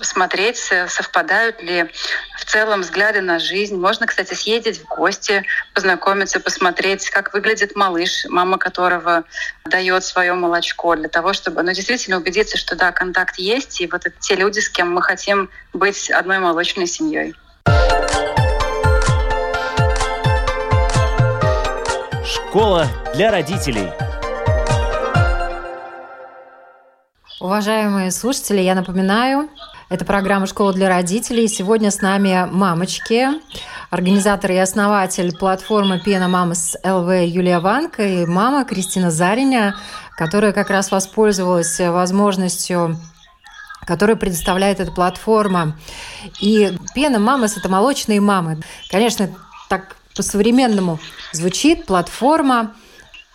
смотреть, 0.00 0.58
совпадают 0.88 1.62
ли 1.62 1.90
в 2.38 2.44
целом 2.44 2.82
взгляды 2.82 3.20
на 3.20 3.38
жизнь. 3.38 3.76
Можно, 3.76 4.06
кстати, 4.06 4.34
съездить 4.34 4.80
в 4.80 4.84
гости, 4.84 5.44
познакомиться, 5.72 6.40
посмотреть, 6.40 7.08
как 7.10 7.32
выглядит 7.32 7.74
малыш, 7.76 8.26
мама 8.28 8.58
которого 8.58 9.24
дает 9.64 10.04
свое 10.04 10.34
молочко, 10.34 10.94
для 10.96 11.08
того, 11.08 11.32
чтобы 11.32 11.62
ну, 11.62 11.72
действительно 11.72 12.18
убедиться, 12.18 12.56
что 12.56 12.76
да, 12.76 12.92
контакт 12.92 13.38
есть, 13.38 13.80
и 13.80 13.86
вот 13.86 14.06
это 14.06 14.16
те 14.20 14.34
люди, 14.36 14.60
с 14.60 14.68
кем 14.68 14.92
мы 14.92 15.02
хотим 15.02 15.50
быть 15.72 16.10
одной 16.10 16.38
молочной 16.38 16.86
семьей. 16.86 17.34
Школа 22.24 22.86
для 23.14 23.30
родителей. 23.30 23.90
Уважаемые 27.40 28.10
слушатели, 28.10 28.60
я 28.60 28.74
напоминаю, 28.74 29.50
это 29.94 30.04
программа 30.04 30.46
«Школа 30.46 30.72
для 30.72 30.88
родителей». 30.88 31.46
Сегодня 31.46 31.92
с 31.92 32.00
нами 32.00 32.48
мамочки, 32.50 33.28
организатор 33.90 34.50
и 34.50 34.56
основатель 34.56 35.32
платформы 35.36 36.00
«Пена 36.00 36.26
Мамас 36.26 36.76
ЛВ» 36.82 37.08
Юлия 37.24 37.60
Ванка 37.60 38.02
и 38.02 38.26
мама 38.26 38.64
Кристина 38.64 39.12
Зариня, 39.12 39.76
которая 40.16 40.52
как 40.52 40.68
раз 40.70 40.90
воспользовалась 40.90 41.78
возможностью 41.78 42.98
которую 43.86 44.16
предоставляет 44.16 44.80
эта 44.80 44.90
платформа. 44.90 45.76
И 46.40 46.72
пена 46.94 47.18
мамас– 47.18 47.56
это 47.58 47.68
молочные 47.68 48.18
мамы. 48.18 48.62
Конечно, 48.90 49.28
так 49.68 49.94
по-современному 50.16 50.98
звучит 51.32 51.84
платформа, 51.84 52.72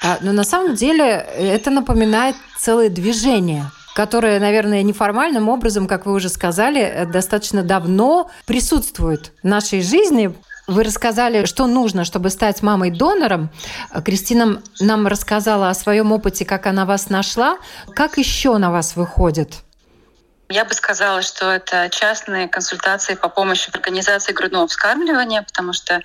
а, 0.01 0.17
но 0.21 0.31
на 0.31 0.43
самом 0.43 0.73
деле 0.73 1.05
это 1.05 1.69
напоминает 1.69 2.35
целое 2.57 2.89
движение– 2.89 3.71
которое, 3.95 4.39
наверное, 4.39 4.83
неформальным 4.83 5.49
образом, 5.49 5.87
как 5.87 6.05
вы 6.05 6.13
уже 6.13 6.29
сказали, 6.29 6.81
э, 6.81 7.05
достаточно 7.05 7.63
давно 7.63 8.29
присутствует 8.45 9.33
в 9.43 9.47
нашей 9.47 9.81
жизни. 9.81 10.33
Вы 10.67 10.83
рассказали, 10.83 11.45
что 11.45 11.65
нужно, 11.65 12.05
чтобы 12.05 12.29
стать 12.29 12.61
мамой-донором. 12.61 13.49
Кристина 14.05 14.61
нам 14.79 15.07
рассказала 15.07 15.69
о 15.69 15.73
своем 15.73 16.11
опыте, 16.11 16.45
как 16.45 16.67
она 16.67 16.85
вас 16.85 17.09
нашла. 17.09 17.57
Как 17.95 18.17
еще 18.19 18.57
на 18.57 18.71
вас 18.71 18.95
выходит? 18.95 19.63
Я 20.51 20.65
бы 20.65 20.73
сказала, 20.73 21.21
что 21.21 21.51
это 21.51 21.89
частные 21.91 22.47
консультации 22.47 23.13
по 23.13 23.29
помощи 23.29 23.69
в 23.69 23.75
организации 23.75 24.33
грудного 24.33 24.67
вскармливания, 24.67 25.43
потому 25.43 25.73
что 25.73 26.01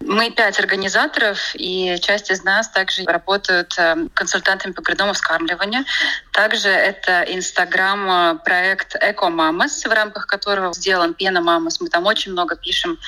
мы 0.00 0.30
пять 0.30 0.60
организаторов, 0.60 1.38
и 1.54 1.96
часть 2.02 2.30
из 2.30 2.44
нас 2.44 2.68
также 2.68 3.04
работают 3.04 3.78
э, 3.78 3.96
консультантами 4.12 4.72
по 4.72 4.82
грудному 4.82 5.14
вскармливанию. 5.14 5.86
Также 6.32 6.68
это 6.68 7.22
Инстаграм-проект 7.22 8.96
э, 8.96 9.12
Эко 9.12 9.30
Мамас, 9.30 9.82
в 9.82 9.90
рамках 9.90 10.26
которого 10.26 10.74
сделан 10.74 11.14
Пена 11.14 11.40
Мамас. 11.40 11.80
Мы 11.80 11.88
там 11.88 12.04
очень 12.04 12.32
много 12.32 12.56
пишем 12.56 12.98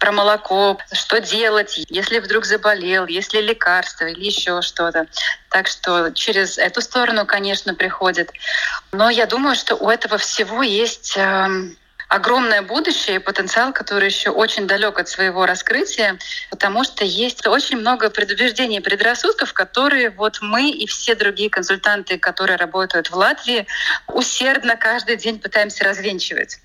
про 0.00 0.12
молоко, 0.12 0.78
что 0.92 1.20
делать, 1.20 1.84
если 1.88 2.18
вдруг 2.18 2.46
заболел, 2.46 3.06
если 3.06 3.40
лекарство 3.40 4.06
или 4.06 4.24
еще 4.24 4.62
что-то. 4.62 5.06
Так 5.50 5.68
что 5.68 6.10
через 6.10 6.56
эту 6.58 6.80
сторону, 6.80 7.26
конечно, 7.26 7.74
приходит. 7.74 8.32
Но 8.92 9.10
я 9.10 9.26
думаю, 9.26 9.54
что 9.54 9.76
у 9.76 9.90
этого 9.90 10.16
всего 10.16 10.62
есть 10.62 11.12
эм, 11.16 11.76
огромное 12.08 12.62
будущее 12.62 13.16
и 13.16 13.18
потенциал, 13.18 13.74
который 13.74 14.08
еще 14.08 14.30
очень 14.30 14.66
далек 14.66 14.98
от 14.98 15.08
своего 15.10 15.44
раскрытия, 15.44 16.18
потому 16.48 16.82
что 16.82 17.04
есть 17.04 17.46
очень 17.46 17.76
много 17.76 18.08
предубеждений 18.08 18.78
и 18.78 18.80
предрассудков, 18.80 19.52
которые 19.52 20.08
вот 20.08 20.38
мы 20.40 20.70
и 20.70 20.86
все 20.86 21.14
другие 21.14 21.50
консультанты, 21.50 22.18
которые 22.18 22.56
работают 22.56 23.10
в 23.10 23.16
Латвии, 23.16 23.66
усердно 24.08 24.76
каждый 24.76 25.16
день 25.16 25.38
пытаемся 25.38 25.84
развенчивать. 25.84 26.58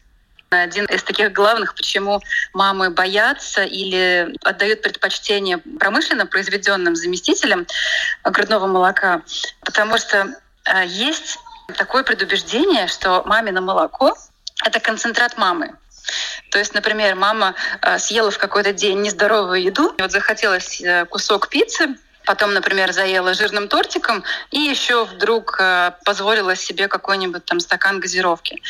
Один 0.50 0.86
из 0.86 1.04
таких 1.04 1.34
главных, 1.34 1.76
почему 1.76 2.22
мамы 2.54 2.90
боятся 2.90 3.64
или 3.64 4.34
отдают 4.44 4.82
предпочтение 4.82 5.58
промышленно 5.58 6.26
произведенным 6.26 6.96
заместителям 6.96 7.66
грудного 8.24 8.68
молока, 8.68 9.22
потому 9.62 9.98
что 9.98 10.36
э, 10.66 10.86
есть 10.86 11.40
такое 11.78 12.04
предубеждение, 12.04 12.88
что 12.88 13.24
мамино 13.26 13.62
молоко— 13.62 14.16
это 14.64 14.80
концентрат 14.80 15.38
мамы. 15.38 15.76
То 16.52 16.60
есть, 16.60 16.74
например, 16.74 17.16
мама 17.16 17.56
э, 17.82 17.98
съела 17.98 18.32
в 18.32 18.38
какой-то 18.38 18.72
день 18.72 19.02
нездоровую 19.02 19.62
еду, 19.62 19.94
вот 19.98 20.12
захотелось 20.12 20.80
э, 20.82 21.06
кусок 21.06 21.50
пиццы, 21.50 21.96
потом, 22.26 22.54
например, 22.54 22.92
заела 22.92 23.34
жирным 23.34 23.68
тортиком 23.68 24.24
и 24.52 24.60
еще 24.60 25.06
вдруг 25.06 25.58
э, 25.60 25.92
позволила 26.04 26.56
себе 26.56 26.88
какой-нибудь 26.88 27.46
там 27.46 27.60
стакан 27.60 28.00
газировки. 28.00 28.62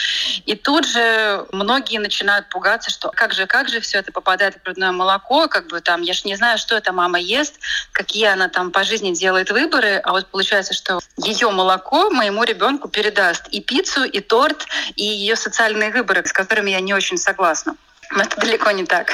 И 0.45 0.55
тут 0.55 0.85
же 0.85 1.45
многие 1.51 1.99
начинают 1.99 2.49
пугаться, 2.49 2.89
что 2.89 3.11
как 3.11 3.33
же, 3.33 3.47
как 3.47 3.69
же 3.69 3.79
все 3.79 3.99
это 3.99 4.11
попадает 4.11 4.55
в 4.55 4.63
грудное 4.63 4.91
молоко, 4.91 5.47
как 5.47 5.67
бы 5.67 5.81
там, 5.81 6.01
я 6.01 6.13
ж 6.13 6.25
не 6.25 6.35
знаю, 6.35 6.57
что 6.57 6.75
эта 6.75 6.91
мама 6.91 7.19
ест, 7.19 7.55
какие 7.91 8.25
она 8.25 8.49
там 8.49 8.71
по 8.71 8.83
жизни 8.83 9.13
делает 9.13 9.51
выборы, 9.51 10.01
а 10.03 10.11
вот 10.11 10.27
получается, 10.27 10.73
что 10.73 10.99
ее 11.17 11.49
молоко 11.51 12.09
моему 12.09 12.43
ребенку 12.43 12.89
передаст 12.89 13.47
и 13.49 13.61
пиццу, 13.61 14.03
и 14.03 14.19
торт, 14.19 14.65
и 14.95 15.03
ее 15.03 15.35
социальные 15.35 15.91
выборы, 15.91 16.25
с 16.25 16.33
которыми 16.33 16.71
я 16.71 16.81
не 16.81 16.93
очень 16.93 17.17
согласна. 17.17 17.75
Это 18.15 18.39
далеко 18.39 18.71
не 18.71 18.85
так, 18.85 19.11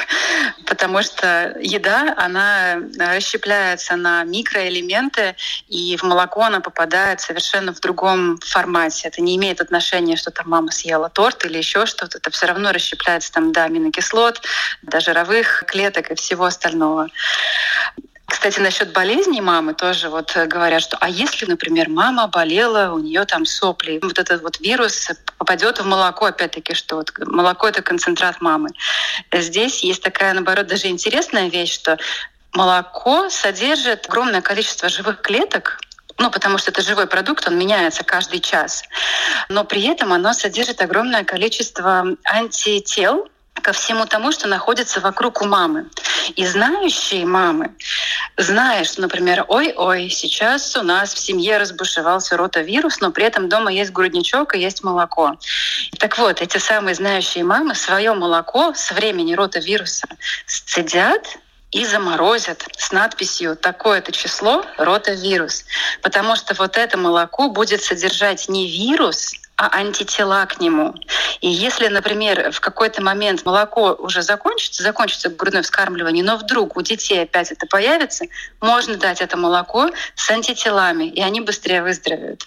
потому 0.65 1.01
что 1.01 1.55
еда, 1.59 2.13
она 2.17 2.77
расщепляется 2.99 3.95
на 3.95 4.23
микроэлементы, 4.23 5.35
и 5.67 5.95
в 5.97 6.03
молоко 6.03 6.41
она 6.41 6.59
попадает 6.59 7.21
совершенно 7.21 7.73
в 7.73 7.79
другом 7.79 8.37
формате. 8.39 9.07
Это 9.07 9.21
не 9.21 9.35
имеет 9.37 9.61
отношения, 9.61 10.15
что 10.15 10.31
там 10.31 10.49
мама 10.49 10.71
съела 10.71 11.09
торт 11.09 11.45
или 11.45 11.57
еще 11.57 11.85
что-то. 11.85 12.17
Это 12.17 12.31
все 12.31 12.47
равно 12.47 12.71
расщепляется 12.71 13.31
там 13.31 13.51
до 13.51 13.63
аминокислот, 13.63 14.41
до 14.81 14.99
жировых 14.99 15.63
клеток 15.67 16.11
и 16.11 16.15
всего 16.15 16.45
остального. 16.45 17.07
Кстати, 18.31 18.61
насчет 18.61 18.93
болезней 18.93 19.41
мамы 19.41 19.73
тоже 19.73 20.07
вот 20.07 20.37
э, 20.37 20.45
говорят, 20.45 20.81
что 20.81 20.95
а 21.01 21.09
если, 21.09 21.45
например, 21.45 21.89
мама 21.89 22.27
болела, 22.27 22.93
у 22.93 22.99
нее 22.99 23.25
там 23.25 23.45
сопли, 23.45 23.99
вот 24.01 24.17
этот 24.17 24.41
вот 24.41 24.61
вирус 24.61 25.09
попадет 25.37 25.79
в 25.79 25.85
молоко, 25.85 26.27
опять-таки, 26.27 26.73
что 26.73 26.95
вот 26.95 27.11
молоко 27.19 27.67
это 27.67 27.81
концентрат 27.81 28.39
мамы. 28.39 28.69
Здесь 29.33 29.83
есть 29.83 30.01
такая, 30.01 30.33
наоборот, 30.33 30.67
даже 30.67 30.87
интересная 30.87 31.49
вещь, 31.49 31.73
что 31.73 31.97
молоко 32.53 33.29
содержит 33.29 34.05
огромное 34.05 34.41
количество 34.41 34.87
живых 34.87 35.19
клеток, 35.19 35.81
ну, 36.17 36.31
потому 36.31 36.57
что 36.57 36.71
это 36.71 36.81
живой 36.81 37.07
продукт, 37.07 37.45
он 37.49 37.57
меняется 37.57 38.05
каждый 38.05 38.39
час. 38.39 38.85
Но 39.49 39.65
при 39.65 39.83
этом 39.87 40.13
оно 40.13 40.31
содержит 40.33 40.81
огромное 40.81 41.25
количество 41.25 42.05
антител, 42.23 43.27
ко 43.61 43.73
всему 43.73 44.05
тому, 44.05 44.31
что 44.31 44.47
находится 44.47 44.99
вокруг 44.99 45.41
у 45.41 45.45
мамы. 45.45 45.85
И 46.35 46.45
знающие 46.45 47.25
мамы, 47.25 47.71
зная, 48.37 48.83
что, 48.83 49.01
например, 49.01 49.45
ой-ой, 49.47 50.09
сейчас 50.09 50.75
у 50.75 50.83
нас 50.83 51.13
в 51.13 51.19
семье 51.19 51.57
разбушевался 51.57 52.37
ротавирус, 52.37 52.99
но 52.99 53.11
при 53.11 53.25
этом 53.25 53.49
дома 53.49 53.71
есть 53.71 53.91
грудничок 53.91 54.55
и 54.55 54.59
есть 54.59 54.83
молоко. 54.83 55.37
Так 55.99 56.17
вот, 56.17 56.41
эти 56.41 56.57
самые 56.57 56.95
знающие 56.95 57.43
мамы 57.43 57.75
свое 57.75 58.13
молоко 58.13 58.73
с 58.75 58.91
времени 58.91 59.33
ротавируса 59.33 60.07
сцедят 60.45 61.37
и 61.71 61.85
заморозят 61.85 62.65
с 62.77 62.91
надписью 62.91 63.55
«такое-то 63.55 64.11
число, 64.11 64.65
ротавирус». 64.77 65.63
Потому 66.01 66.35
что 66.35 66.53
вот 66.55 66.77
это 66.77 66.97
молоко 66.97 67.49
будет 67.49 67.81
содержать 67.81 68.49
не 68.49 68.69
вирус, 68.69 69.33
антитела 69.69 70.45
к 70.45 70.59
нему. 70.59 70.95
И 71.41 71.49
если, 71.49 71.87
например, 71.87 72.51
в 72.51 72.59
какой-то 72.59 73.01
момент 73.01 73.45
молоко 73.45 73.93
уже 73.99 74.21
закончится, 74.21 74.83
закончится 74.83 75.29
грудное 75.29 75.61
вскармливание, 75.63 76.23
но 76.23 76.37
вдруг 76.37 76.77
у 76.77 76.81
детей 76.81 77.23
опять 77.23 77.51
это 77.51 77.67
появится, 77.67 78.25
можно 78.59 78.95
дать 78.95 79.21
это 79.21 79.37
молоко 79.37 79.89
с 80.15 80.29
антителами, 80.29 81.05
и 81.05 81.21
они 81.21 81.41
быстрее 81.41 81.83
выздоровеют. 81.83 82.43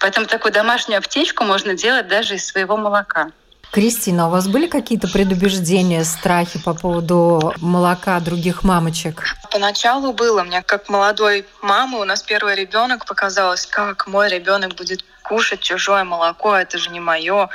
Поэтому 0.00 0.26
такую 0.26 0.52
домашнюю 0.52 0.98
аптечку 0.98 1.44
можно 1.44 1.74
делать 1.74 2.08
даже 2.08 2.34
из 2.34 2.46
своего 2.46 2.76
молока. 2.76 3.30
Кристина, 3.72 4.26
у 4.26 4.30
вас 4.30 4.48
были 4.48 4.66
какие-то 4.66 5.08
предубеждения, 5.08 6.04
страхи 6.04 6.62
по 6.62 6.74
поводу 6.74 7.54
молока 7.56 8.20
других 8.20 8.64
мамочек? 8.64 9.24
Поначалу 9.50 10.12
было. 10.12 10.42
Мне 10.42 10.60
как 10.60 10.90
молодой 10.90 11.46
мамы, 11.62 11.98
у 11.98 12.04
нас 12.04 12.22
первый 12.22 12.54
ребенок 12.54 13.06
показалось, 13.06 13.66
как 13.66 14.06
мой 14.06 14.28
ребенок 14.28 14.74
будет 14.74 15.02
кушать 15.22 15.60
чужое 15.60 16.04
молоко, 16.04 16.54
это 16.54 16.78
же 16.78 16.90
не 16.90 17.00
мое. 17.00 17.48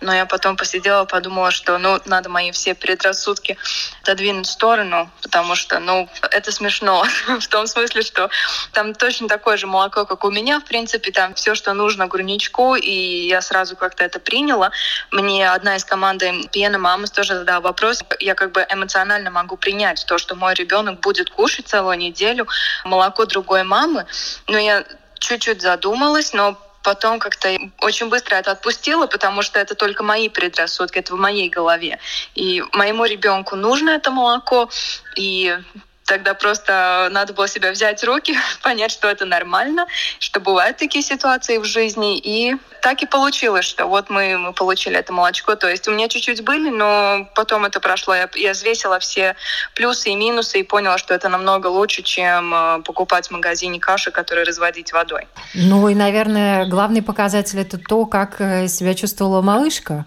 Но 0.00 0.14
я 0.14 0.26
потом 0.26 0.56
посидела, 0.56 1.04
подумала, 1.04 1.50
что 1.50 1.78
ну, 1.78 2.00
надо 2.04 2.28
мои 2.28 2.50
все 2.52 2.74
предрассудки 2.74 3.56
отодвинуть 4.02 4.46
в 4.46 4.50
сторону, 4.50 5.10
потому 5.22 5.54
что, 5.54 5.80
ну, 5.80 6.08
это 6.30 6.52
смешно. 6.52 7.04
в 7.40 7.48
том 7.48 7.66
смысле, 7.66 8.02
что 8.02 8.30
там 8.72 8.94
точно 8.94 9.28
такое 9.28 9.56
же 9.56 9.66
молоко, 9.66 10.04
как 10.04 10.24
у 10.24 10.30
меня, 10.30 10.60
в 10.60 10.64
принципе, 10.64 11.12
там 11.12 11.34
все, 11.34 11.54
что 11.54 11.74
нужно 11.74 12.06
грудничку, 12.06 12.76
и 12.76 13.26
я 13.26 13.40
сразу 13.40 13.76
как-то 13.76 14.04
это 14.04 14.20
приняла. 14.20 14.70
Мне 15.10 15.50
одна 15.50 15.76
из 15.76 15.84
команды 15.84 16.48
Пьена 16.52 16.78
Мамас 16.78 17.10
тоже 17.10 17.34
задала 17.34 17.60
вопрос. 17.60 18.04
Я 18.20 18.34
как 18.34 18.52
бы 18.52 18.66
эмоционально 18.68 19.30
могу 19.30 19.56
принять 19.56 20.04
то, 20.06 20.18
что 20.18 20.34
мой 20.34 20.54
ребенок 20.54 21.00
будет 21.00 21.30
кушать 21.30 21.68
целую 21.68 21.98
неделю 21.98 22.46
молоко 22.84 23.24
другой 23.26 23.64
мамы, 23.64 24.06
но 24.46 24.58
я 24.58 24.84
чуть-чуть 25.18 25.62
задумалась, 25.62 26.32
но 26.32 26.58
потом 26.88 27.18
как-то 27.18 27.54
очень 27.82 28.08
быстро 28.08 28.36
это 28.36 28.50
отпустила, 28.50 29.06
потому 29.06 29.42
что 29.42 29.60
это 29.60 29.74
только 29.74 30.02
мои 30.02 30.30
предрассудки, 30.30 30.98
это 31.00 31.14
в 31.14 31.18
моей 31.18 31.50
голове. 31.50 31.98
И 32.34 32.64
моему 32.72 33.04
ребенку 33.04 33.56
нужно 33.56 33.90
это 33.90 34.10
молоко, 34.10 34.70
и 35.14 35.58
Тогда 36.08 36.32
просто 36.32 37.08
надо 37.10 37.34
было 37.34 37.46
себя 37.46 37.70
взять 37.70 38.00
в 38.00 38.06
руки, 38.06 38.34
понять, 38.62 38.90
что 38.90 39.08
это 39.08 39.26
нормально, 39.26 39.86
что 40.18 40.40
бывают 40.40 40.78
такие 40.78 41.02
ситуации 41.04 41.58
в 41.58 41.64
жизни. 41.64 42.18
И 42.18 42.56
так 42.80 43.02
и 43.02 43.06
получилось, 43.06 43.66
что 43.66 43.86
вот 43.86 44.08
мы, 44.08 44.38
мы 44.38 44.54
получили 44.54 44.96
это 44.96 45.12
молочко. 45.12 45.54
То 45.54 45.68
есть 45.68 45.86
у 45.86 45.92
меня 45.92 46.08
чуть-чуть 46.08 46.42
были, 46.44 46.70
но 46.70 47.28
потом 47.34 47.66
это 47.66 47.78
прошло. 47.78 48.14
Я, 48.14 48.30
я 48.36 48.52
взвесила 48.52 48.98
все 49.00 49.36
плюсы 49.74 50.08
и 50.08 50.16
минусы 50.16 50.60
и 50.60 50.62
поняла, 50.62 50.96
что 50.96 51.12
это 51.12 51.28
намного 51.28 51.66
лучше, 51.66 52.02
чем 52.02 52.54
э, 52.54 52.82
покупать 52.84 53.28
в 53.28 53.30
магазине 53.32 53.78
каши, 53.78 54.10
которые 54.10 54.46
разводить 54.46 54.94
водой. 54.94 55.28
Ну 55.52 55.88
и, 55.90 55.94
наверное, 55.94 56.64
главный 56.64 57.02
показатель 57.02 57.60
это 57.60 57.76
то, 57.76 58.06
как 58.06 58.40
э, 58.40 58.68
себя 58.68 58.94
чувствовала 58.94 59.42
малышка. 59.42 60.06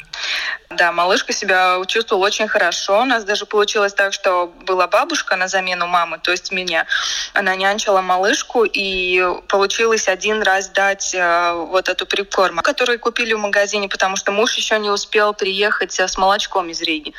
Да, 0.70 0.92
малышка 0.92 1.34
себя 1.34 1.78
чувствовала 1.86 2.26
очень 2.26 2.48
хорошо. 2.48 3.02
У 3.02 3.06
нас 3.06 3.24
даже 3.24 3.46
получилось 3.46 3.94
так, 3.94 4.14
что 4.14 4.52
была 4.66 4.88
бабушка 4.88 5.36
на 5.36 5.48
замену 5.48 5.88
мамы, 5.92 6.18
то 6.18 6.32
есть 6.32 6.52
меня. 6.52 6.88
Она 7.34 7.56
нянчила 7.56 8.02
малышку, 8.02 8.64
и 8.64 9.24
получилось 9.48 10.08
один 10.08 10.42
раз 10.42 10.70
дать 10.70 11.14
э, 11.14 11.54
вот 11.54 11.90
эту 11.90 12.06
прикорм, 12.06 12.60
которую 12.60 13.00
купили 13.00 13.34
в 13.34 13.40
магазине, 13.40 13.88
потому 13.90 14.16
что 14.16 14.32
муж 14.32 14.56
еще 14.56 14.80
не 14.80 14.90
успел 14.90 15.34
приехать 15.34 16.00
э, 16.00 16.08
с 16.08 16.18
молочком 16.18 16.70
из 16.70 16.82
Риги. 16.82 17.14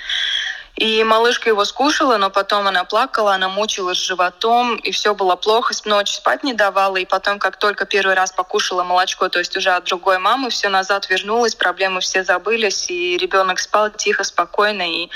И 0.77 1.05
малышка 1.05 1.51
его 1.51 1.65
скушала, 1.67 2.17
но 2.17 2.31
потом 2.31 2.67
она 2.67 2.85
плакала, 2.85 3.35
она 3.35 3.49
мучилась 3.49 3.99
животом, 3.99 4.77
и 4.77 4.91
все 4.91 5.15
было 5.15 5.37
плохо, 5.37 5.75
ночь 5.85 6.13
спать 6.15 6.43
не 6.45 6.55
давала. 6.55 6.97
И 6.97 7.05
потом, 7.05 7.39
как 7.39 7.59
только 7.59 7.85
первый 7.85 8.15
раз 8.15 8.33
покушала 8.33 8.83
молочко, 8.83 9.29
то 9.29 9.39
есть 9.39 9.55
уже 9.57 9.71
от 9.71 9.85
другой 9.85 10.19
мамы, 10.19 10.49
все 10.49 10.71
назад 10.71 11.11
вернулось, 11.11 11.55
проблемы 11.55 12.01
все 12.01 12.25
забылись, 12.25 12.89
и 12.89 13.19
ребенок 13.19 13.59
спал 13.59 13.91
тихо, 13.91 14.25
спокойно. 14.25 14.83
И 14.83 15.11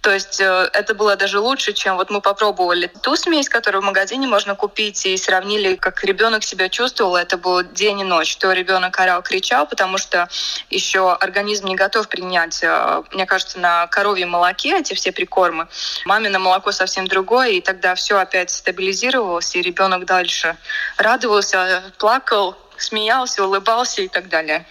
то 0.00 0.12
есть 0.12 0.40
э, 0.40 0.70
это 0.72 0.94
было 0.94 1.14
даже 1.16 1.40
лучше, 1.40 1.72
чем 1.74 1.96
вот 1.96 2.10
мы 2.10 2.20
попробовали 2.22 2.90
ту 3.02 3.16
смесь, 3.16 3.48
которую 3.48 3.82
в 3.82 3.84
магазине 3.84 4.26
можно 4.26 4.54
купить, 4.54 5.04
и 5.04 5.16
сравнили, 5.16 5.76
как 5.76 6.02
ребенок 6.04 6.42
себя 6.42 6.68
чувствовал. 6.70 7.16
Это 7.16 7.36
был 7.36 7.62
день 7.62 8.00
и 8.00 8.04
ночь. 8.04 8.36
То 8.36 8.52
ребенок 8.52 8.98
орал, 8.98 9.22
кричал, 9.22 9.66
потому 9.66 9.98
что 9.98 10.28
еще 10.70 11.12
организм 11.12 11.66
не 11.66 11.76
готов 11.76 12.08
принять, 12.08 12.60
э, 12.62 13.02
мне 13.12 13.26
кажется, 13.26 13.58
на 13.58 13.86
коровьем 13.88 14.30
молоке 14.30 14.78
эти 14.78 14.94
все 14.94 15.12
прикормы. 15.12 15.68
Мамино 16.06 16.38
молоко 16.38 16.72
совсем 16.72 17.06
другое, 17.06 17.50
и 17.50 17.60
тогда 17.60 17.94
все 17.94 18.18
опять 18.18 18.50
стабилизировалось, 18.50 19.54
и 19.54 19.60
ребенок 19.60 20.06
дальше 20.06 20.56
радовался, 20.96 21.82
плакал, 21.98 22.56
смеялся, 22.78 23.44
улыбался 23.44 24.02
и 24.02 24.08
так 24.08 24.28
далее. 24.28 24.64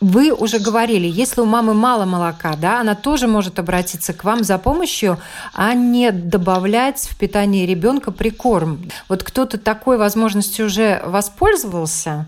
Вы 0.00 0.32
уже 0.32 0.58
говорили, 0.58 1.06
если 1.06 1.40
у 1.40 1.46
мамы 1.46 1.72
мало 1.72 2.04
молока, 2.04 2.56
да, 2.56 2.80
она 2.80 2.94
тоже 2.94 3.26
может 3.26 3.58
обратиться 3.58 4.12
к 4.12 4.24
вам 4.24 4.44
за 4.44 4.58
помощью, 4.58 5.18
а 5.54 5.72
не 5.72 6.10
добавлять 6.10 7.08
в 7.10 7.16
питание 7.16 7.64
ребенка 7.64 8.10
прикорм. 8.10 8.90
Вот 9.08 9.22
кто-то 9.22 9.56
такой 9.56 9.96
возможностью 9.96 10.66
уже 10.66 11.00
воспользовался? 11.04 12.26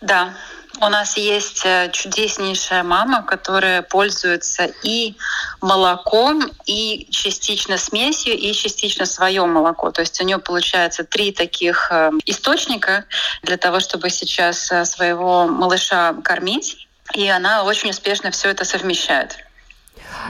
Да, 0.00 0.32
у 0.80 0.88
нас 0.88 1.16
есть 1.16 1.62
э, 1.64 1.90
чудеснейшая 1.92 2.82
мама, 2.82 3.22
которая 3.22 3.82
пользуется 3.82 4.70
и 4.82 5.14
молоком, 5.60 6.50
и 6.64 7.06
частично 7.10 7.76
смесью, 7.76 8.36
и 8.36 8.52
частично 8.52 9.06
свое 9.06 9.44
молоко. 9.44 9.90
То 9.90 10.00
есть 10.00 10.20
у 10.20 10.24
нее 10.24 10.38
получается 10.38 11.04
три 11.04 11.30
таких 11.30 11.88
э, 11.90 12.10
источника 12.26 13.04
для 13.42 13.58
того, 13.58 13.80
чтобы 13.80 14.08
сейчас 14.08 14.72
э, 14.72 14.84
своего 14.84 15.46
малыша 15.46 16.14
кормить 16.24 16.88
и 17.14 17.28
она 17.28 17.64
очень 17.64 17.90
успешно 17.90 18.30
все 18.30 18.48
это 18.48 18.64
совмещает. 18.64 19.38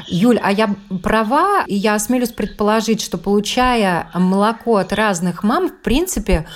Юль, 0.06 0.38
а 0.42 0.50
я 0.52 0.74
права, 1.02 1.64
и 1.66 1.74
я 1.74 1.94
осмелюсь 1.94 2.30
предположить, 2.30 3.00
что 3.00 3.18
получая 3.18 4.08
молоко 4.14 4.76
от 4.76 4.92
разных 4.92 5.42
мам, 5.42 5.68
в 5.68 5.82
принципе, 5.82 6.46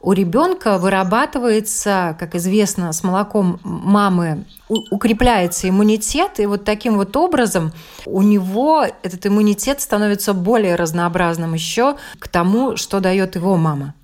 у 0.00 0.12
ребенка 0.12 0.78
вырабатывается, 0.78 2.16
как 2.18 2.34
известно, 2.36 2.92
с 2.92 3.02
молоком 3.02 3.58
мамы 3.64 4.44
укрепляется 4.68 5.68
иммунитет, 5.68 6.38
и 6.38 6.46
вот 6.46 6.64
таким 6.64 6.96
вот 6.96 7.16
образом 7.16 7.72
у 8.04 8.22
него 8.22 8.84
этот 9.02 9.26
иммунитет 9.26 9.80
становится 9.80 10.32
более 10.32 10.76
разнообразным 10.76 11.54
еще 11.54 11.96
к 12.18 12.28
тому, 12.28 12.76
что 12.76 13.00
дает 13.00 13.34
его 13.36 13.56
мама. 13.56 13.94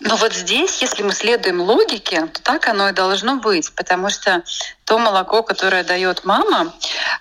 Но 0.00 0.16
вот 0.16 0.34
здесь, 0.34 0.82
если 0.82 1.02
мы 1.02 1.12
следуем 1.12 1.60
логике, 1.60 2.26
то 2.26 2.42
так 2.42 2.68
оно 2.68 2.90
и 2.90 2.92
должно 2.92 3.36
быть, 3.36 3.72
потому 3.74 4.10
что 4.10 4.42
то 4.84 4.98
молоко, 4.98 5.42
которое 5.42 5.84
дает 5.84 6.24
мама, 6.24 6.74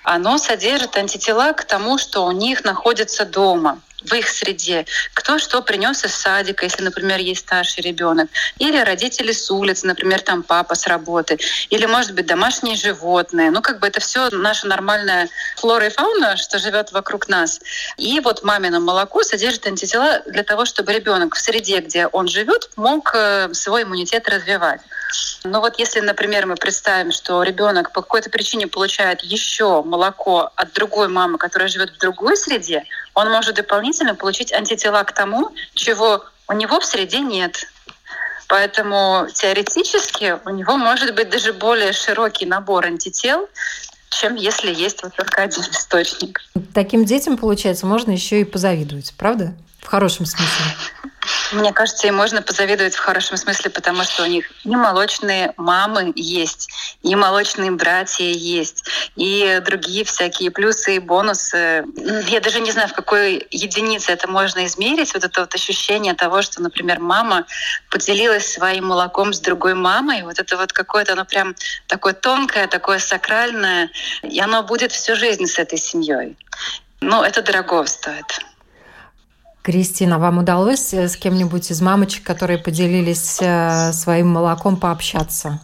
оно 0.04 0.38
содержит 0.38 0.98
антитела 0.98 1.54
к 1.54 1.64
тому, 1.64 1.98
что 1.98 2.26
у 2.26 2.32
них 2.32 2.64
находится 2.64 3.26
дома 3.26 3.80
в 4.10 4.14
их 4.14 4.30
среде, 4.30 4.86
кто 5.14 5.38
что 5.40 5.62
принес 5.62 6.04
из 6.04 6.14
садика, 6.16 6.66
если, 6.66 6.84
например, 6.84 7.20
есть 7.20 7.42
старший 7.42 7.84
ребенок, 7.84 8.30
или 8.60 8.78
родители 8.78 9.32
с 9.32 9.50
улицы, 9.52 9.88
например, 9.88 10.22
там 10.22 10.44
папа 10.44 10.76
с 10.76 10.88
работы, 10.88 11.40
или, 11.70 11.86
может 11.86 12.14
быть, 12.14 12.26
домашние 12.26 12.76
животные. 12.76 13.52
Ну, 13.52 13.62
как 13.62 13.80
бы 13.80 13.88
это 13.88 14.00
все 14.00 14.30
наша 14.32 14.68
нормальная 14.68 15.30
флора 15.58 15.88
и 15.88 15.90
фауна, 15.90 16.38
что 16.38 16.60
живет 16.60 16.92
вокруг 16.92 17.28
нас. 17.28 17.60
И 17.98 18.20
вот 18.20 18.44
мамино 18.44 18.80
молоко 18.80 19.24
содержит 19.24 19.68
антитела 19.68 20.22
для 20.26 20.44
того, 20.44 20.66
чтобы 20.66 20.94
ребенок 20.94 21.36
в 21.36 21.40
среде, 21.40 21.80
где 21.80 22.08
он 22.08 22.28
живет, 22.28 22.70
мог 22.76 23.12
э, 23.14 23.54
свой 23.54 23.84
иммунитет 23.84 24.28
развивать. 24.30 24.82
Но 25.44 25.62
вот 25.62 25.78
если, 25.78 26.00
например, 26.00 26.46
мы 26.46 26.56
представим, 26.56 27.12
что 27.12 27.44
ребенок 27.44 27.92
по 27.92 28.02
какой-то 28.02 28.30
причине 28.30 28.68
получает 28.68 29.22
еще 29.22 29.84
молоко 29.84 30.52
от 30.56 30.74
другой 30.74 31.08
мамы, 31.08 31.38
которая 31.38 31.68
живет 31.68 31.92
в 31.92 31.98
другой 32.00 32.36
среде, 32.36 32.84
он 33.16 33.32
может 33.32 33.56
дополнительно 33.56 34.14
получить 34.14 34.54
антитела 34.54 35.04
к 35.04 35.14
тому, 35.14 35.52
чего 35.74 36.24
у 36.48 36.54
него 36.54 36.80
в 36.80 36.86
среде 36.86 37.22
нет. 37.22 37.66
Поэтому 38.48 39.28
теоретически 39.34 40.38
у 40.46 40.50
него 40.50 40.78
может 40.78 41.16
быть 41.16 41.30
даже 41.30 41.54
более 41.54 41.94
широкий 41.94 42.46
набор 42.46 42.86
антител, 42.86 43.50
чем 44.10 44.36
если 44.36 44.72
есть 44.72 45.02
вот 45.02 45.16
только 45.16 45.42
один 45.42 45.62
источник. 45.62 46.42
Таким 46.74 47.06
детям, 47.06 47.38
получается, 47.38 47.88
можно 47.88 48.12
еще 48.12 48.42
и 48.42 48.44
позавидовать, 48.44 49.14
правда? 49.18 49.56
В 49.82 49.88
хорошем 49.88 50.26
смысле. 50.26 50.66
Мне 51.52 51.74
кажется, 51.74 52.08
им 52.08 52.16
можно 52.16 52.42
позавидовать 52.42 52.96
в 52.96 53.00
хорошем 53.00 53.38
смысле, 53.38 53.70
потому 53.70 54.04
что 54.04 54.24
у 54.24 54.26
них 54.26 54.52
и 54.64 54.76
молочные 54.76 55.54
мамы 55.58 56.12
есть, 56.16 56.70
и 57.04 57.16
молочные 57.16 57.72
братья 57.72 58.26
есть, 58.26 58.86
и 59.16 59.62
другие 59.66 60.04
всякие 60.04 60.52
плюсы 60.52 60.96
и 60.96 61.00
бонусы. 61.00 61.86
Я 62.28 62.40
даже 62.40 62.60
не 62.60 62.72
знаю, 62.72 62.90
в 62.90 62.94
какой 62.94 63.46
единице 63.52 64.12
это 64.12 64.28
можно 64.28 64.66
измерить, 64.66 65.14
вот 65.14 65.24
это 65.24 65.42
вот 65.42 65.54
ощущение 65.54 66.14
того, 66.14 66.42
что, 66.42 66.62
например, 66.62 67.00
мама 67.00 67.46
поделилась 67.90 68.52
своим 68.52 68.88
молоком 68.88 69.34
с 69.34 69.40
другой 69.40 69.74
мамой, 69.74 70.24
вот 70.24 70.40
это 70.40 70.58
вот 70.58 70.74
какое-то, 70.74 71.14
оно 71.14 71.26
прям 71.26 71.56
такое 71.88 72.14
тонкое, 72.14 72.68
такое 72.68 73.00
сакральное, 73.00 73.90
и 74.24 74.40
оно 74.40 74.64
будет 74.64 74.92
всю 74.92 75.16
жизнь 75.16 75.46
с 75.46 75.60
этой 75.60 75.78
семьей. 75.78 76.38
Ну, 77.02 77.22
это 77.24 77.42
дорого 77.42 77.86
стоит. 77.86 78.26
Кристина, 79.66 80.20
вам 80.20 80.38
удалось 80.38 80.94
э, 80.94 81.08
с 81.08 81.18
кем-нибудь 81.18 81.72
из 81.72 81.82
мамочек, 81.82 82.24
которые 82.24 82.60
поделились 82.60 83.40
э, 83.42 83.94
своим 83.94 84.28
молоком, 84.28 84.78
пообщаться? 84.78 85.60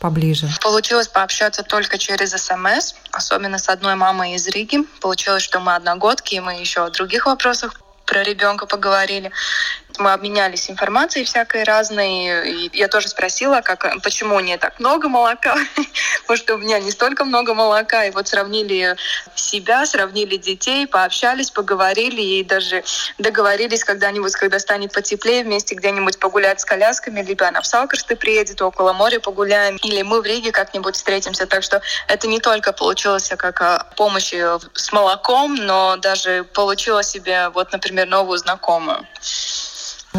поближе? 0.00 0.48
Получилось 0.60 1.08
пообщаться 1.08 1.62
только 1.62 1.96
через 1.96 2.32
СМС, 2.32 2.94
особенно 3.12 3.58
с 3.58 3.68
одной 3.68 3.94
мамой 3.94 4.34
из 4.34 4.48
Риги. 4.48 4.80
Получилось, 5.00 5.42
что 5.42 5.60
мы 5.60 5.76
одногодки, 5.76 6.34
и 6.34 6.40
мы 6.40 6.54
еще 6.54 6.84
о 6.84 6.90
других 6.90 7.26
вопросах 7.26 7.80
про 8.04 8.22
ребенка 8.22 8.66
поговорили. 8.66 9.30
Мы 9.98 10.12
обменялись 10.12 10.70
информацией 10.70 11.24
всякой 11.24 11.64
разной. 11.64 12.50
И 12.50 12.70
я 12.72 12.88
тоже 12.88 13.08
спросила, 13.08 13.60
как, 13.62 13.86
почему 14.02 14.38
не 14.40 14.56
так 14.58 14.78
много 14.80 15.08
молока, 15.08 15.56
потому 16.22 16.36
что 16.36 16.54
у 16.54 16.58
меня 16.58 16.78
не 16.78 16.90
столько 16.90 17.24
много 17.24 17.54
молока. 17.54 18.04
И 18.04 18.10
вот 18.10 18.28
сравнили 18.28 18.96
себя, 19.34 19.86
сравнили 19.86 20.36
детей, 20.36 20.86
пообщались, 20.86 21.50
поговорили 21.50 22.20
и 22.20 22.44
даже 22.44 22.84
договорились 23.18 23.84
когда-нибудь, 23.84 24.34
когда 24.34 24.58
станет 24.58 24.92
потеплее, 24.92 25.44
вместе 25.44 25.74
где-нибудь 25.74 26.18
погулять 26.18 26.60
с 26.60 26.64
колясками, 26.64 27.22
либо 27.22 27.46
она 27.46 27.60
в 27.60 27.66
Салкарсты 27.66 28.16
приедет, 28.16 28.60
около 28.62 28.92
моря 28.92 29.20
погуляем, 29.20 29.76
или 29.76 30.02
мы 30.02 30.20
в 30.20 30.26
Риге 30.26 30.52
как-нибудь 30.52 30.96
встретимся. 30.96 31.46
Так 31.46 31.62
что 31.62 31.80
это 32.08 32.26
не 32.28 32.40
только 32.40 32.72
получилось 32.72 33.30
как 33.36 33.94
помощь 33.96 34.32
с 34.74 34.92
молоком, 34.92 35.54
но 35.54 35.96
даже 35.96 36.44
получила 36.44 37.02
себе, 37.02 37.48
вот, 37.50 37.72
например, 37.72 38.06
новую 38.06 38.38
знакомую. 38.38 39.06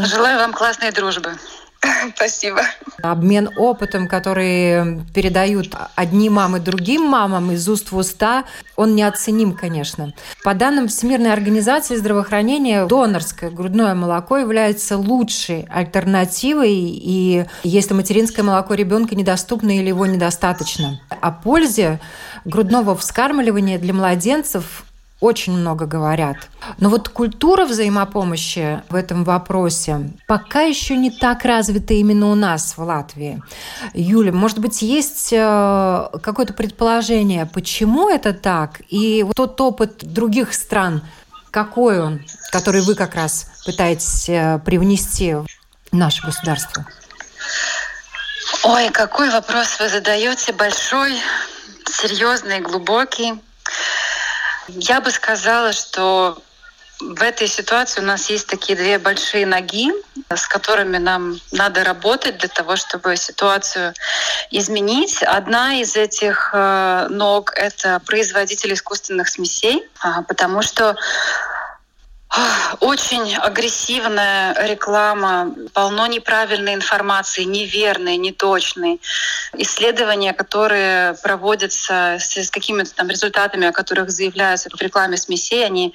Желаю 0.05 0.39
вам 0.39 0.53
классной 0.53 0.91
дружбы. 0.91 1.37
Спасибо. 2.15 2.61
Обмен 3.01 3.49
опытом, 3.57 4.07
который 4.07 5.03
передают 5.13 5.73
одни 5.95 6.29
мамы 6.29 6.59
другим 6.59 7.03
мамам 7.03 7.51
из 7.51 7.67
уст 7.67 7.91
в 7.91 7.97
уста, 7.97 8.45
он 8.75 8.95
неоценим, 8.95 9.53
конечно. 9.53 10.13
По 10.43 10.53
данным 10.53 10.87
Всемирной 10.87 11.31
организации 11.31 11.95
здравоохранения, 11.95 12.85
донорское 12.85 13.49
грудное 13.49 13.93
молоко 13.95 14.37
является 14.37 14.97
лучшей 14.97 15.67
альтернативой, 15.69 16.73
и 16.73 17.45
если 17.63 17.93
материнское 17.93 18.43
молоко 18.43 18.73
ребенка 18.73 19.15
недоступно 19.15 19.77
или 19.77 19.89
его 19.89 20.05
недостаточно. 20.05 20.99
О 21.21 21.31
пользе 21.31 21.99
грудного 22.45 22.95
вскармливания 22.95 23.77
для 23.77 23.93
младенцев 23.93 24.83
очень 25.19 25.53
много 25.53 25.85
говорят. 25.85 26.37
Но 26.79 26.89
вот 26.89 27.09
культура 27.09 27.65
взаимопомощи 27.65 28.83
в 28.89 28.95
этом 28.95 29.23
вопросе 29.23 30.11
пока 30.27 30.61
еще 30.61 30.95
не 30.95 31.09
так 31.09 31.43
развита 31.43 31.93
именно 31.93 32.27
у 32.31 32.35
нас 32.35 32.77
в 32.77 32.81
Латвии. 32.83 33.41
Юля, 33.93 34.31
может 34.31 34.59
быть, 34.59 34.81
есть 34.81 35.33
э, 35.33 36.07
какое-то 36.21 36.53
предположение, 36.53 37.45
почему 37.45 38.09
это 38.09 38.33
так? 38.33 38.81
И 38.89 39.23
вот 39.23 39.35
тот 39.35 39.59
опыт 39.59 40.03
других 40.03 40.53
стран, 40.53 41.01
какой 41.49 41.99
он, 41.99 42.21
который 42.51 42.81
вы 42.81 42.93
как 42.93 43.15
раз 43.15 43.47
пытаетесь 43.65 44.29
э, 44.29 44.59
привнести 44.63 45.33
в 45.33 45.45
наше 45.91 46.23
государство? 46.23 46.85
Ой, 48.63 48.89
какой 48.91 49.31
вопрос 49.31 49.79
вы 49.79 49.89
задаете, 49.89 50.53
большой, 50.53 51.15
серьезный, 51.89 52.59
глубокий. 52.59 53.33
Я 54.67 55.01
бы 55.01 55.11
сказала, 55.11 55.71
что 55.73 56.41
в 56.99 57.21
этой 57.21 57.47
ситуации 57.47 58.01
у 58.01 58.05
нас 58.05 58.29
есть 58.29 58.47
такие 58.47 58.75
две 58.75 58.97
большие 58.97 59.45
ноги, 59.45 59.91
с 60.33 60.47
которыми 60.47 60.97
нам 60.97 61.39
надо 61.51 61.83
работать 61.83 62.39
для 62.39 62.49
того, 62.49 62.75
чтобы 62.75 63.15
ситуацию 63.17 63.93
изменить. 64.49 65.21
Одна 65.23 65.75
из 65.75 65.95
этих 65.95 66.49
э, 66.53 67.07
ног— 67.09 67.53
это 67.55 68.01
производитель 68.05 68.73
искусственных 68.73 69.29
смесей, 69.29 69.87
а, 69.99 70.23
потому 70.23 70.61
что 70.63 70.95
очень 72.81 73.35
агрессивная 73.35 74.53
реклама, 74.67 75.55
полно 75.73 76.07
неправильной 76.07 76.73
информации, 76.73 77.43
неверной, 77.43 78.17
неточной. 78.17 79.01
Исследования, 79.53 80.33
которые 80.33 81.15
проводятся 81.23 82.17
с 82.19 82.49
какими-то 82.51 82.93
там 82.93 83.07
результатами, 83.07 83.67
о 83.67 83.71
которых 83.71 84.11
заявляются 84.11 84.69
в 84.69 84.81
рекламе 84.81 85.17
смесей, 85.17 85.65
они 85.65 85.93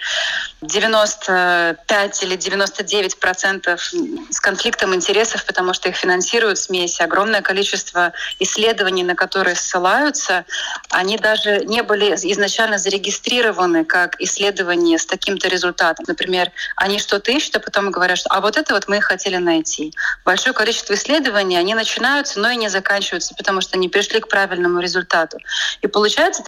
95 0.62 2.22
или 2.22 2.36
99 2.36 3.20
процентов 3.20 3.92
с 4.30 4.40
конфликтом 4.40 4.94
интересов, 4.94 5.44
потому 5.44 5.74
что 5.74 5.90
их 5.90 5.96
финансируют 5.96 6.58
смеси. 6.58 7.02
Огромное 7.02 7.42
количество 7.42 8.12
исследований, 8.38 9.04
на 9.04 9.14
которые 9.14 9.54
ссылаются, 9.54 10.44
они 10.88 11.18
даже 11.18 11.64
не 11.66 11.82
были 11.82 12.14
изначально 12.14 12.78
зарегистрированы 12.78 13.84
как 13.84 14.20
исследования 14.20 14.98
с 14.98 15.06
таким-то 15.06 15.48
результатом. 15.48 16.04
Например, 16.08 16.21
например, 16.22 16.52
они 16.76 16.98
что-то 16.98 17.32
ищут, 17.32 17.56
а 17.56 17.60
потом 17.60 17.90
говорят, 17.90 18.18
что 18.18 18.28
а 18.30 18.40
вот 18.40 18.56
это 18.56 18.74
вот 18.74 18.88
мы 18.88 19.00
хотели 19.00 19.36
найти. 19.36 19.92
Большое 20.24 20.54
количество 20.54 20.94
исследований, 20.94 21.56
они 21.56 21.74
начинаются, 21.74 22.38
но 22.38 22.50
и 22.50 22.56
не 22.56 22.68
заканчиваются, 22.68 23.34
потому 23.34 23.60
что 23.60 23.76
они 23.76 23.88
пришли 23.88 24.20
к 24.20 24.28
правильному 24.28 24.80
результату. 24.80 25.38
И 25.80 25.88
получается, 25.88 26.44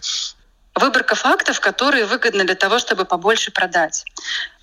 выборка 0.75 1.15
фактов, 1.15 1.59
которые 1.59 2.05
выгодны 2.05 2.45
для 2.45 2.55
того, 2.55 2.79
чтобы 2.79 3.05
побольше 3.05 3.51
продать. 3.51 4.05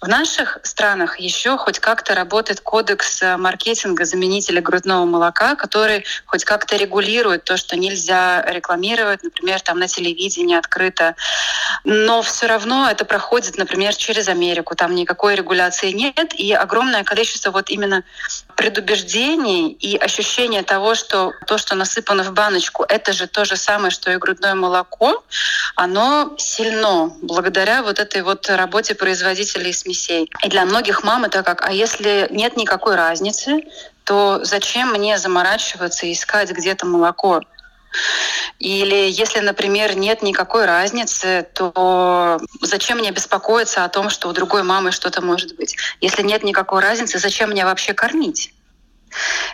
В 0.03 0.09
наших 0.09 0.59
странах 0.65 1.21
еще 1.21 1.57
хоть 1.57 1.79
как-то 1.79 2.17
работает 2.17 2.61
кодекс 2.61 3.23
э, 3.23 3.37
маркетинга 3.37 4.05
заменителя 4.05 4.61
грудного 4.61 5.05
молока, 5.05 5.55
который 5.55 6.05
хоть 6.27 6.45
как-то 6.45 6.75
регулирует 6.75 7.45
то, 7.45 7.57
что 7.57 7.77
нельзя 7.77 8.45
рекламировать, 8.49 9.23
например, 9.23 9.61
там 9.61 9.79
на 9.79 9.87
телевидении 9.87 10.57
открыто. 10.57 11.15
Но 11.85 12.21
все 12.23 12.47
равно 12.47 12.91
это 12.91 13.05
проходит, 13.05 13.59
например, 13.59 13.95
через 13.95 14.27
Америку. 14.27 14.75
Там 14.75 14.97
никакой 14.97 15.37
регуляции 15.37 15.93
нет, 15.93 16.35
и 16.35 16.53
огромное 16.53 17.05
количество 17.05 17.53
вот 17.53 17.71
именно 17.71 18.03
предубеждений 18.57 19.69
и 19.69 19.97
ощущения 19.97 20.65
того, 20.65 20.97
что 20.97 21.33
то, 21.47 21.59
что 21.59 21.77
насыпано 21.77 22.25
в 22.25 22.33
баночку, 22.33 22.83
это 22.83 23.13
же 23.13 23.29
то 23.29 23.45
же 23.45 23.55
самое, 23.55 23.93
что 23.93 24.11
и 24.11 24.17
грудное 24.17 24.57
молоко, 24.57 25.23
оно 25.77 26.35
сильно 26.39 27.13
благодаря 27.23 27.85
вот 27.85 28.01
этой 28.01 28.23
вот 28.23 28.51
работе 28.51 28.97
производителей 28.97 29.73
СМИ 29.73 29.92
смесей. 29.93 30.31
И 30.45 30.49
для 30.49 30.65
многих 30.65 31.05
мам 31.05 31.25
это 31.25 31.43
как, 31.43 31.63
а 31.63 31.73
если 31.73 32.29
нет 32.31 32.57
никакой 32.57 32.97
разницы, 32.97 33.63
то 34.05 34.41
зачем 34.43 34.91
мне 34.91 35.19
заморачиваться 35.19 36.07
и 36.07 36.13
искать 36.13 36.51
где-то 36.51 36.87
молоко? 36.87 37.43
Или 38.59 39.11
если, 39.11 39.41
например, 39.41 39.97
нет 39.97 40.23
никакой 40.23 40.65
разницы, 40.65 41.47
то 41.55 42.41
зачем 42.63 42.99
мне 42.99 43.11
беспокоиться 43.11 43.85
о 43.85 43.89
том, 43.89 44.09
что 44.09 44.29
у 44.29 44.33
другой 44.33 44.63
мамы 44.63 44.93
что-то 44.93 45.21
может 45.21 45.57
быть? 45.57 45.77
Если 46.01 46.23
нет 46.23 46.43
никакой 46.43 46.81
разницы, 46.81 47.19
зачем 47.19 47.51
мне 47.51 47.65
вообще 47.65 47.93
кормить? 47.93 48.55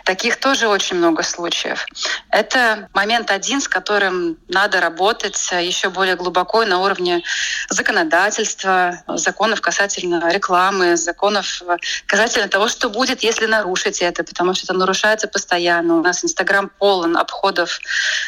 Таких 0.05 0.37
тоже 0.37 0.67
очень 0.67 0.97
много 0.97 1.23
случаев. 1.23 1.85
Это 2.29 2.89
момент 2.93 3.31
один, 3.31 3.61
с 3.61 3.67
которым 3.67 4.37
надо 4.47 4.81
работать 4.81 5.51
еще 5.51 5.89
более 5.89 6.15
глубоко 6.15 6.65
на 6.65 6.79
уровне 6.79 7.21
законодательства, 7.69 9.03
законов 9.07 9.61
касательно 9.61 10.31
рекламы, 10.31 10.97
законов 10.97 11.61
касательно 12.05 12.47
того, 12.47 12.67
что 12.67 12.89
будет, 12.89 13.23
если 13.23 13.45
нарушить 13.45 14.01
это, 14.01 14.23
потому 14.23 14.53
что 14.53 14.65
это 14.65 14.73
нарушается 14.73 15.27
постоянно. 15.27 15.97
У 15.97 16.01
нас 16.01 16.23
Инстаграм 16.23 16.69
полон 16.79 17.17
обходов 17.17 17.79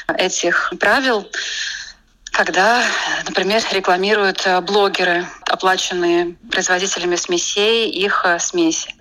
этих 0.08 0.74
правил 0.80 1.30
когда, 2.32 2.82
например, 3.26 3.62
рекламируют 3.72 4.48
э, 4.48 4.62
блогеры, 4.62 5.26
оплаченные 5.48 6.38
производителями 6.50 7.17
смесей, 7.17 7.89
их 7.89 8.22
э, 8.24 8.39
смеси. 8.39 8.96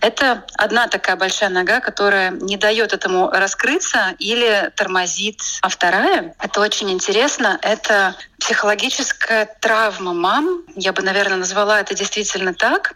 Это 0.00 0.44
одна 0.58 0.88
такая 0.88 1.16
большая 1.16 1.50
нога, 1.50 1.80
которая 1.80 2.32
не 2.32 2.56
дает 2.56 2.92
этому 2.92 3.30
раскрыться 3.30 4.14
или 4.18 4.72
тормозит. 4.76 5.40
А 5.62 5.68
вторая, 5.68 6.34
это 6.40 6.60
очень 6.60 6.90
интересно, 6.90 7.58
это 7.62 8.16
психологическая 8.40 9.46
травма 9.60 10.12
мам. 10.12 10.62
Я 10.74 10.92
бы, 10.92 11.02
наверное, 11.02 11.38
назвала 11.38 11.80
это 11.80 11.94
действительно 11.94 12.54
так, 12.54 12.94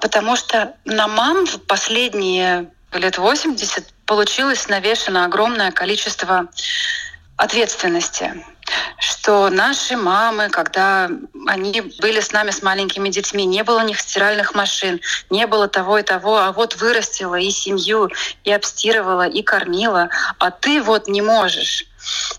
потому 0.00 0.36
что 0.36 0.74
на 0.84 1.08
мам 1.08 1.46
в 1.46 1.58
последние 1.62 2.70
лет 2.92 3.16
80 3.16 3.94
получилось 4.04 4.68
навешено 4.68 5.24
огромное 5.24 5.72
количество 5.72 6.48
ответственности 7.36 8.44
что 8.98 9.50
наши 9.50 9.96
мамы, 9.96 10.48
когда 10.48 11.10
они 11.46 11.80
были 12.00 12.20
с 12.20 12.32
нами 12.32 12.50
с 12.50 12.62
маленькими 12.62 13.08
детьми, 13.08 13.44
не 13.44 13.62
было 13.62 13.80
у 13.80 13.86
них 13.86 14.00
стиральных 14.00 14.54
машин, 14.54 15.00
не 15.30 15.46
было 15.46 15.68
того 15.68 15.98
и 15.98 16.02
того, 16.02 16.38
а 16.38 16.52
вот 16.52 16.76
вырастила 16.76 17.36
и 17.36 17.50
семью, 17.50 18.10
и 18.44 18.52
обстирывала, 18.52 19.26
и 19.26 19.42
кормила, 19.42 20.08
а 20.38 20.50
ты 20.50 20.82
вот 20.82 21.08
не 21.08 21.22
можешь. 21.22 21.86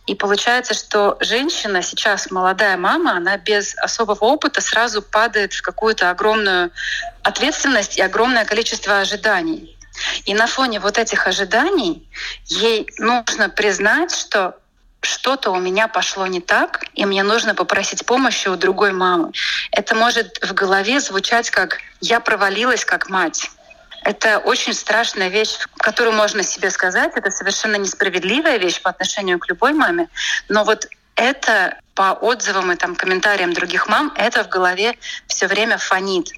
И 0.05 0.13
получается, 0.13 0.73
что 0.73 1.17
женщина 1.21 1.81
сейчас, 1.81 2.29
молодая 2.29 2.77
мама, 2.77 3.17
она 3.17 3.37
без 3.37 3.75
особого 3.77 4.25
опыта 4.25 4.61
сразу 4.61 5.01
падает 5.01 5.53
в 5.53 5.61
какую-то 5.61 6.11
огромную 6.11 6.71
ответственность 7.23 7.97
и 7.97 8.01
огромное 8.01 8.45
количество 8.45 8.99
ожиданий. 8.99 9.75
И 10.25 10.33
на 10.33 10.45
фоне 10.45 10.79
вот 10.79 10.97
этих 10.97 11.25
ожиданий 11.25 12.07
ей 12.45 12.87
нужно 12.99 13.49
признать, 13.49 14.13
что 14.13 14.55
что-то 15.05 15.51
у 15.51 15.59
меня 15.59 15.87
пошло 15.87 16.27
не 16.27 16.41
так, 16.41 16.85
и 16.93 17.05
мне 17.05 17.23
нужно 17.23 17.55
попросить 17.55 18.05
помощи 18.05 18.47
у 18.47 18.55
другой 18.55 18.91
мамы. 18.91 19.31
Это 19.71 19.95
может 19.95 20.39
в 20.43 20.53
голове 20.53 20.99
звучать 20.99 21.49
как 21.49 21.79
«я 22.01 22.19
провалилась 22.19 22.85
как 22.85 23.09
мать». 23.09 23.51
Это 24.03 24.37
очень 24.37 24.75
страшная 24.75 25.29
вещь, 25.29 25.57
которую 25.77 26.15
можно 26.15 26.43
себе 26.43 26.69
сказать. 26.69 27.13
Это 27.15 27.31
совершенно 27.31 27.75
несправедливая 27.75 28.57
вещь 28.57 28.79
по 28.79 28.91
отношению 28.91 29.39
к 29.39 29.49
любой 29.49 29.73
маме. 29.73 30.09
Но 30.47 30.63
вот 30.63 30.87
это 31.15 31.79
по 31.95 32.11
отзывам 32.13 32.71
и 32.71 32.75
там, 32.75 32.95
комментариям 32.95 33.53
других 33.53 33.87
мам, 33.87 34.13
это 34.15 34.43
в 34.43 34.49
голове 34.49 34.95
все 35.27 35.47
время 35.47 35.79
фонит. 35.79 36.29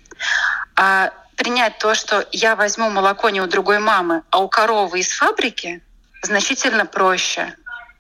А 0.78 1.12
принять 1.36 1.78
то, 1.78 1.94
что 1.94 2.26
я 2.32 2.56
возьму 2.56 2.90
молоко 2.90 3.30
не 3.30 3.42
у 3.42 3.48
другой 3.48 3.80
мамы, 3.80 4.24
а 4.30 4.40
у 4.40 4.48
коровы 4.48 5.00
из 5.00 5.12
фабрики, 5.12 5.82
значительно 6.22 6.86
проще. 6.86 7.54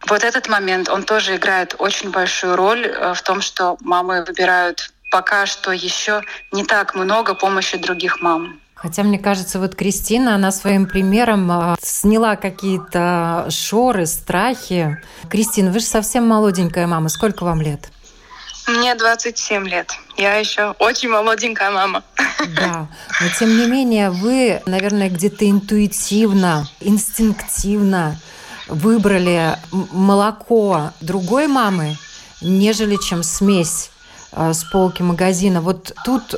Вот 0.09 0.23
этот 0.23 0.47
момент, 0.47 0.89
он 0.89 1.03
тоже 1.03 1.35
играет 1.35 1.75
очень 1.79 2.11
большую 2.11 2.55
роль 2.55 2.85
э, 2.85 3.13
в 3.13 3.21
том, 3.21 3.41
что 3.41 3.77
мамы 3.81 4.23
выбирают 4.25 4.91
пока 5.09 5.45
что 5.45 5.71
еще 5.71 6.21
не 6.51 6.65
так 6.65 6.95
много 6.95 7.33
помощи 7.33 7.77
других 7.77 8.21
мам. 8.21 8.59
Хотя, 8.75 9.03
мне 9.03 9.17
кажется, 9.17 9.59
вот 9.59 9.75
Кристина, 9.75 10.35
она 10.35 10.51
своим 10.51 10.85
примером 10.85 11.51
э, 11.51 11.75
сняла 11.81 12.35
какие-то 12.35 13.47
шоры, 13.49 14.05
страхи. 14.05 15.01
Кристина, 15.29 15.71
вы 15.71 15.79
же 15.79 15.85
совсем 15.85 16.27
молоденькая 16.27 16.87
мама. 16.87 17.09
Сколько 17.09 17.43
вам 17.43 17.61
лет? 17.61 17.89
Мне 18.67 18.95
27 18.95 19.67
лет. 19.67 19.91
Я 20.17 20.35
еще 20.35 20.75
очень 20.79 21.09
молоденькая 21.09 21.71
мама. 21.71 22.03
Да, 22.55 22.87
но 23.19 23.27
тем 23.39 23.57
не 23.57 23.65
менее 23.65 24.11
вы, 24.11 24.61
наверное, 24.65 25.09
где-то 25.09 25.49
интуитивно, 25.49 26.67
инстинктивно 26.81 28.17
выбрали 28.67 29.57
молоко 29.71 30.91
другой 31.01 31.47
мамы, 31.47 31.97
нежели 32.41 32.97
чем 32.97 33.23
смесь 33.23 33.89
э, 34.31 34.53
с 34.53 34.63
полки 34.63 35.01
магазина. 35.01 35.61
Вот 35.61 35.93
тут 36.05 36.35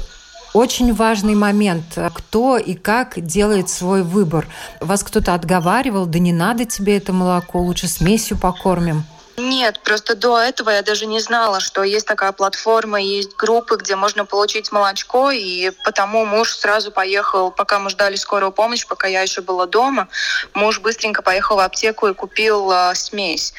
очень 0.53 0.93
важный 0.93 1.35
момент. 1.35 1.97
Кто 2.13 2.57
и 2.57 2.73
как 2.73 3.23
делает 3.23 3.69
свой 3.69 4.03
выбор. 4.03 4.47
Вас 4.79 5.03
кто-то 5.03 5.33
отговаривал, 5.33 6.05
да 6.05 6.19
не 6.19 6.33
надо 6.33 6.65
тебе 6.65 6.97
это 6.97 7.13
молоко, 7.13 7.59
лучше 7.61 7.87
смесью 7.87 8.37
покормим. 8.37 9.03
Нет, 9.39 9.79
просто 9.83 10.15
до 10.15 10.37
этого 10.37 10.69
я 10.69 10.81
даже 10.81 11.05
не 11.05 11.21
знала, 11.21 11.61
что 11.61 11.83
есть 11.83 12.05
такая 12.05 12.33
платформа, 12.33 13.01
есть 13.01 13.35
группы, 13.37 13.77
где 13.77 13.95
можно 13.95 14.25
получить 14.25 14.71
молочко, 14.73 15.31
и 15.31 15.71
потому 15.85 16.25
муж 16.25 16.53
сразу 16.55 16.91
поехал, 16.91 17.49
пока 17.49 17.79
мы 17.79 17.89
ждали 17.89 18.17
скорую 18.17 18.51
помощь, 18.51 18.85
пока 18.85 19.07
я 19.07 19.21
еще 19.21 19.41
была 19.41 19.65
дома, 19.65 20.09
муж 20.53 20.81
быстренько 20.81 21.21
поехал 21.21 21.55
в 21.55 21.59
аптеку 21.59 22.07
и 22.07 22.13
купил 22.13 22.69
э, 22.71 22.93
смесь. 22.95 23.53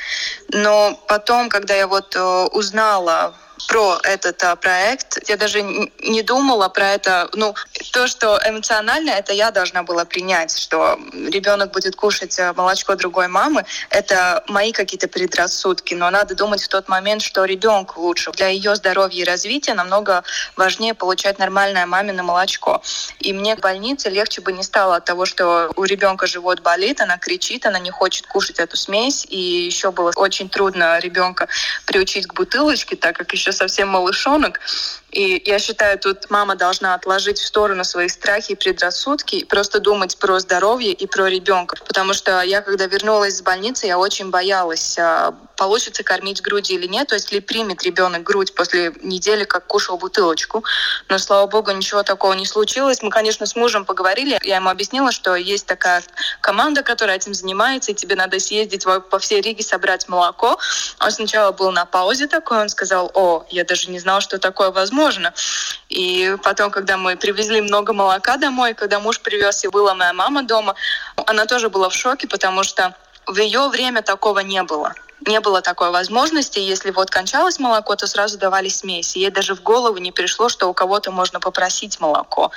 Но 0.49 1.01
потом, 1.09 1.49
когда 1.49 1.75
я 1.75 1.87
вот 1.87 2.15
э, 2.15 2.21
узнала 2.53 3.35
про 3.69 3.99
этот 4.03 4.43
а, 4.43 4.57
проект. 4.57 5.29
Я 5.29 5.37
даже 5.37 5.63
не 5.63 6.23
думала 6.23 6.69
про 6.69 6.91
это. 6.91 7.29
Ну, 7.35 7.55
то, 7.93 8.07
что 8.07 8.41
эмоционально, 8.45 9.11
это 9.11 9.33
я 9.33 9.51
должна 9.51 9.83
была 9.83 10.05
принять, 10.05 10.57
что 10.57 10.99
ребенок 11.13 11.73
будет 11.73 11.97
кушать 11.97 12.39
а, 12.39 12.53
молочко 12.55 12.97
другой 12.97 13.29
мамы. 13.29 13.65
Это 13.91 14.45
мои 14.49 14.73
какие-то 14.73 15.09
предрассудки. 15.09 15.95
Но 15.95 16.11
надо 16.11 16.35
думать 16.35 16.63
в 16.63 16.69
тот 16.69 16.89
момент, 16.89 17.23
что 17.23 17.45
ребенку 17.45 18.01
лучше. 18.01 18.31
Для 18.33 18.49
ее 18.49 18.75
здоровья 18.77 19.23
и 19.23 19.25
развития 19.25 19.75
намного 19.75 20.23
важнее 20.57 20.95
получать 20.95 21.39
нормальное 21.39 21.87
мамино 21.87 22.23
молочко. 22.23 22.83
И 23.19 23.33
мне 23.33 23.57
в 23.57 23.61
больнице 23.61 24.09
легче 24.11 24.41
бы 24.41 24.53
не 24.53 24.63
стало 24.63 24.97
от 24.97 25.05
того, 25.05 25.27
что 25.27 25.73
у 25.77 25.85
ребенка 25.85 26.27
живот 26.27 26.61
болит, 26.61 27.01
она 27.01 27.19
кричит, 27.19 27.67
она 27.67 27.79
не 27.79 27.91
хочет 27.91 28.27
кушать 28.27 28.59
эту 28.59 28.77
смесь. 28.77 29.27
И 29.29 29.39
еще 29.39 29.91
было 29.91 30.13
очень 30.17 30.49
трудно 30.49 30.99
ребенка 30.99 31.49
приучить 31.87 32.27
к 32.27 32.35
бутылочке, 32.35 32.97
так 32.97 33.17
как 33.17 33.33
еще 33.33 33.50
совсем 33.53 33.89
малышонок. 33.89 34.61
И 35.11 35.43
я 35.45 35.59
считаю, 35.59 35.99
тут 35.99 36.31
мама 36.31 36.55
должна 36.55 36.95
отложить 36.95 37.39
в 37.39 37.47
сторону 37.47 37.85
свои 37.85 38.09
страхи 38.09 38.53
и 38.53 38.55
предрассудки 38.55 39.37
и 39.37 39.45
просто 39.45 39.81
думать 39.81 40.17
про 40.19 40.39
здоровье 40.39 40.93
и 40.93 41.07
про 41.07 41.29
ребенка. 41.29 41.77
Потому 41.87 42.15
что 42.15 42.43
я, 42.43 42.63
когда 42.63 42.87
вернулась 42.87 43.35
из 43.35 43.43
больницы, 43.43 43.87
я 43.87 43.99
очень 43.99 44.31
боялась, 44.31 44.97
а, 44.99 45.35
получится 45.57 46.05
кормить 46.05 46.43
груди 46.43 46.75
или 46.75 46.87
нет, 46.87 47.09
то 47.09 47.17
есть 47.17 47.33
ли 47.33 47.41
примет 47.41 47.83
ребенок 47.83 48.23
грудь 48.23 48.55
после 48.55 48.93
недели, 49.03 49.45
как 49.45 49.67
кушал 49.67 49.99
бутылочку. 49.99 50.65
Но, 51.09 51.19
слава 51.19 51.47
богу, 51.49 51.73
ничего 51.73 52.03
такого 52.03 52.35
не 52.35 52.47
случилось. 52.47 53.03
Мы, 53.03 53.11
конечно, 53.11 53.47
с 53.47 53.57
мужем 53.57 53.85
поговорили. 53.85 54.39
Я 54.43 54.57
ему 54.57 54.69
объяснила, 54.69 55.11
что 55.11 55.35
есть 55.35 55.67
такая 55.67 56.03
команда, 56.41 56.83
которая 56.83 57.17
этим 57.17 57.35
занимается, 57.35 57.91
и 57.91 57.95
тебе 57.95 58.15
надо 58.15 58.39
съездить 58.39 58.85
по 58.85 59.19
всей 59.19 59.41
Риге, 59.41 59.65
собрать 59.65 60.09
молоко. 60.09 60.59
Он 61.01 61.11
сначала 61.11 61.51
был 61.53 61.73
на 61.73 61.85
паузе 61.85 62.29
такой, 62.29 62.61
он 62.61 62.69
сказал, 62.69 63.11
о, 63.15 63.45
я 63.51 63.65
даже 63.65 63.91
не 63.91 63.99
знал, 63.99 64.21
что 64.21 64.39
такое 64.39 64.71
возможно 64.71 65.00
возможно. 65.01 65.33
И 65.89 66.37
потом, 66.43 66.71
когда 66.71 66.97
мы 66.97 67.17
привезли 67.17 67.61
много 67.61 67.93
молока 67.93 68.37
домой, 68.37 68.75
когда 68.75 69.01
муж 69.01 69.21
привез, 69.21 69.65
и 69.65 69.69
была 69.69 69.95
моя 69.95 70.13
мама 70.13 70.43
дома, 70.43 70.75
она 71.27 71.47
тоже 71.47 71.69
была 71.69 71.89
в 71.89 71.95
шоке, 71.95 72.29
потому 72.29 72.63
что 72.63 72.95
в 73.27 73.39
ее 73.39 73.69
время 73.69 74.03
такого 74.03 74.41
не 74.41 74.63
было 74.63 74.95
не 75.27 75.41
было 75.41 75.61
такой 75.61 75.91
возможности. 75.91 76.59
Если 76.59 76.91
вот 76.91 77.11
кончалось 77.11 77.59
молоко, 77.59 77.97
то 77.97 78.07
сразу 78.07 78.39
давали 78.39 78.69
смеси. 78.69 79.19
Ей 79.19 79.31
даже 79.31 79.55
в 79.55 79.63
голову 79.63 79.99
не 79.99 80.13
пришло, 80.13 80.49
что 80.49 80.69
у 80.69 80.75
кого-то 80.75 81.11
можно 81.11 81.41
попросить 81.41 82.01
молоко. 82.01 82.51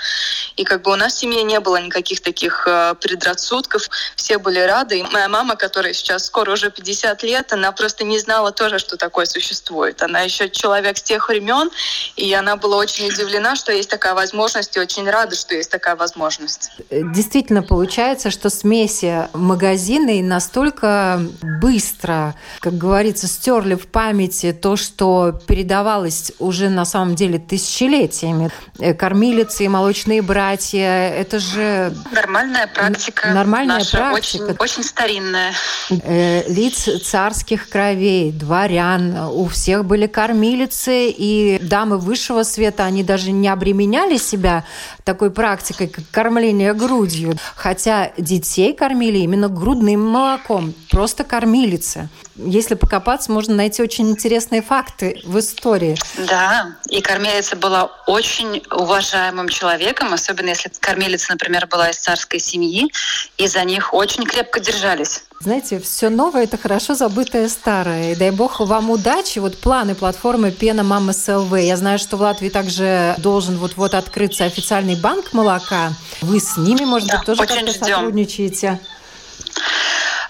И 0.56 0.64
как 0.64 0.84
бы 0.84 0.92
у 0.92 0.96
нас 0.96 1.14
в 1.14 1.20
семье 1.20 1.44
не 1.44 1.60
было 1.60 1.82
никаких 1.82 2.22
таких 2.22 2.68
э, 2.68 2.96
предрассудков. 3.00 3.90
Все 4.16 4.38
были 4.38 4.60
рады. 4.60 5.00
И 5.00 5.04
моя 5.04 5.28
мама, 5.28 5.56
которая 5.56 5.94
сейчас 5.94 6.26
скоро 6.26 6.52
уже 6.52 6.72
50 6.72 7.24
лет, 7.24 7.54
она 7.54 7.72
просто 7.72 8.04
не 8.04 8.20
знала 8.20 8.52
тоже, 8.52 8.80
что 8.80 8.98
такое 8.98 9.26
существует. 9.26 10.02
Она 10.02 10.22
еще 10.22 10.50
человек 10.50 10.98
с 10.98 11.04
тех 11.04 11.28
времен, 11.30 11.70
и 12.16 12.34
она 12.34 12.56
была 12.56 12.78
очень 12.78 13.08
удивлена, 13.08 13.56
что 13.56 13.72
есть 13.72 13.90
такая 13.90 14.14
возможность, 14.14 14.76
и 14.78 14.80
очень 14.80 15.10
рада, 15.10 15.36
что 15.36 15.56
есть 15.56 15.70
такая 15.70 15.96
возможность. 15.96 16.72
Действительно 16.90 17.64
получается, 17.64 18.32
что 18.32 18.50
смеси 18.50 19.28
магазины 19.34 20.22
настолько 20.24 21.22
быстро 21.62 22.36
как 22.60 22.78
говорится, 22.78 23.28
стерли 23.28 23.76
в 23.76 23.88
памяти 23.88 24.54
то, 24.54 24.76
что 24.76 25.40
передавалось 25.48 26.32
уже 26.40 26.70
на 26.70 26.86
самом 26.86 27.16
деле 27.16 27.40
тысячелетиями. 27.40 28.50
Э, 28.80 28.94
кормилицы 28.94 29.66
и 29.66 29.68
молочные 29.68 30.22
братья, 30.22 31.10
это 31.10 31.40
же... 31.40 31.94
Нормальная 32.12 32.68
практика. 32.68 33.32
Нормальная 33.34 33.80
наша, 33.80 33.98
практика. 33.98 34.44
Очень, 34.44 34.56
очень 34.60 34.84
старинная. 34.84 35.54
Э, 35.90 36.44
лиц 36.48 36.88
царских 37.04 37.70
кровей, 37.70 38.32
дворян, 38.32 39.18
у 39.32 39.48
всех 39.48 39.86
были 39.86 40.08
кормилицы, 40.08 41.10
и 41.10 41.60
дамы 41.62 41.98
высшего 41.98 42.44
света, 42.44 42.86
они 42.86 43.04
даже 43.04 43.32
не 43.32 43.48
обременяли 43.48 44.18
себя 44.18 44.66
такой 45.04 45.32
практикой, 45.32 45.88
как 45.88 46.04
кормление 46.12 46.74
грудью. 46.74 47.38
Хотя 47.56 48.12
детей 48.18 48.74
кормили 48.74 49.20
именно 49.20 49.50
грудным 49.50 50.02
молоком, 50.06 50.74
просто 50.90 51.24
кормилицы 51.24 52.10
если 52.36 52.76
покопаться, 52.76 53.32
можно 53.32 53.56
найти 53.56 53.82
очень 53.82 54.10
интересные 54.10 54.62
факты 54.62 55.22
в 55.24 55.38
истории. 55.40 55.98
Да, 56.18 56.76
и 56.90 57.02
кормилица 57.02 57.56
была 57.56 57.92
очень 58.08 58.64
уважаемым 58.72 59.50
человеком, 59.50 60.14
особенно 60.14 60.50
если 60.50 60.72
кормилица, 60.80 61.32
например, 61.32 61.68
была 61.68 61.90
из 61.90 61.98
царской 61.98 62.40
семьи, 62.40 62.92
и 63.38 63.48
за 63.48 63.64
них 63.64 63.94
очень 63.94 64.24
крепко 64.24 64.60
держались. 64.60 65.24
Знаете, 65.40 65.80
все 65.82 66.10
новое– 66.10 66.44
это 66.46 66.58
хорошо 66.58 66.96
забытое 66.96 67.50
старое. 67.50 68.14
И 68.14 68.16
дай 68.16 68.32
бог 68.32 68.62
вам 68.62 68.90
удачи. 68.90 69.40
Вот 69.40 69.58
планы 69.60 69.94
платформы 69.94 70.52
Пена 70.52 70.84
Мама 70.84 71.12
СЛВ. 71.12 71.58
Я 71.58 71.76
знаю, 71.76 72.00
что 72.00 72.16
в 72.16 72.22
Латвии 72.22 72.48
также 72.48 73.14
должен 73.18 73.58
вот-вот 73.58 73.94
открыться 73.94 74.46
официальный 74.46 74.96
банк 74.96 75.34
молока. 75.34 75.92
Вы 76.22 76.40
с 76.40 76.56
ними, 76.56 76.86
может 76.86 77.10
да, 77.10 77.18
быть, 77.18 77.26
тоже 77.26 77.46
как-то 77.46 77.74
сотрудничаете? 77.74 78.80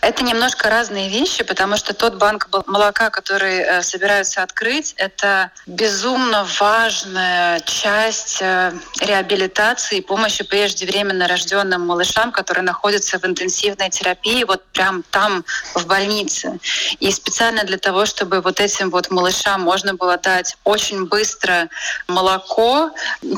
Это 0.03 0.21
немножко 0.25 0.69
разные 0.69 1.07
вещи, 1.07 1.45
потому 1.45 1.77
что 1.77 1.93
тот 1.93 2.15
банк 2.15 2.49
молока, 2.67 3.09
который 3.09 3.59
э, 3.59 3.81
собираются 3.81 4.43
открыть, 4.43 4.93
это 4.97 5.49
безумно 5.65 6.45
важная 6.59 7.61
часть 7.61 8.39
э, 8.41 8.73
реабилитации 8.99 9.99
и 9.99 10.01
помощи 10.01 10.43
преждевременно 10.43 11.25
рожденным 11.25 11.87
малышам, 11.87 12.33
которые 12.33 12.65
находятся 12.65 13.17
в 13.17 13.23
интенсивной 13.23 13.89
терапии, 13.89 14.43
вот 14.43 14.65
прям 14.73 15.03
там, 15.03 15.45
в 15.73 15.85
больнице. 15.85 16.59
И 16.99 17.09
специально 17.09 17.63
для 17.63 17.77
того, 17.77 18.05
чтобы 18.05 18.41
вот 18.41 18.59
этим 18.59 18.89
вот 18.89 19.09
малышам 19.09 19.61
можно 19.61 19.93
было 19.93 20.17
дать 20.17 20.57
очень 20.65 21.05
быстро 21.05 21.69
молоко, 22.09 22.91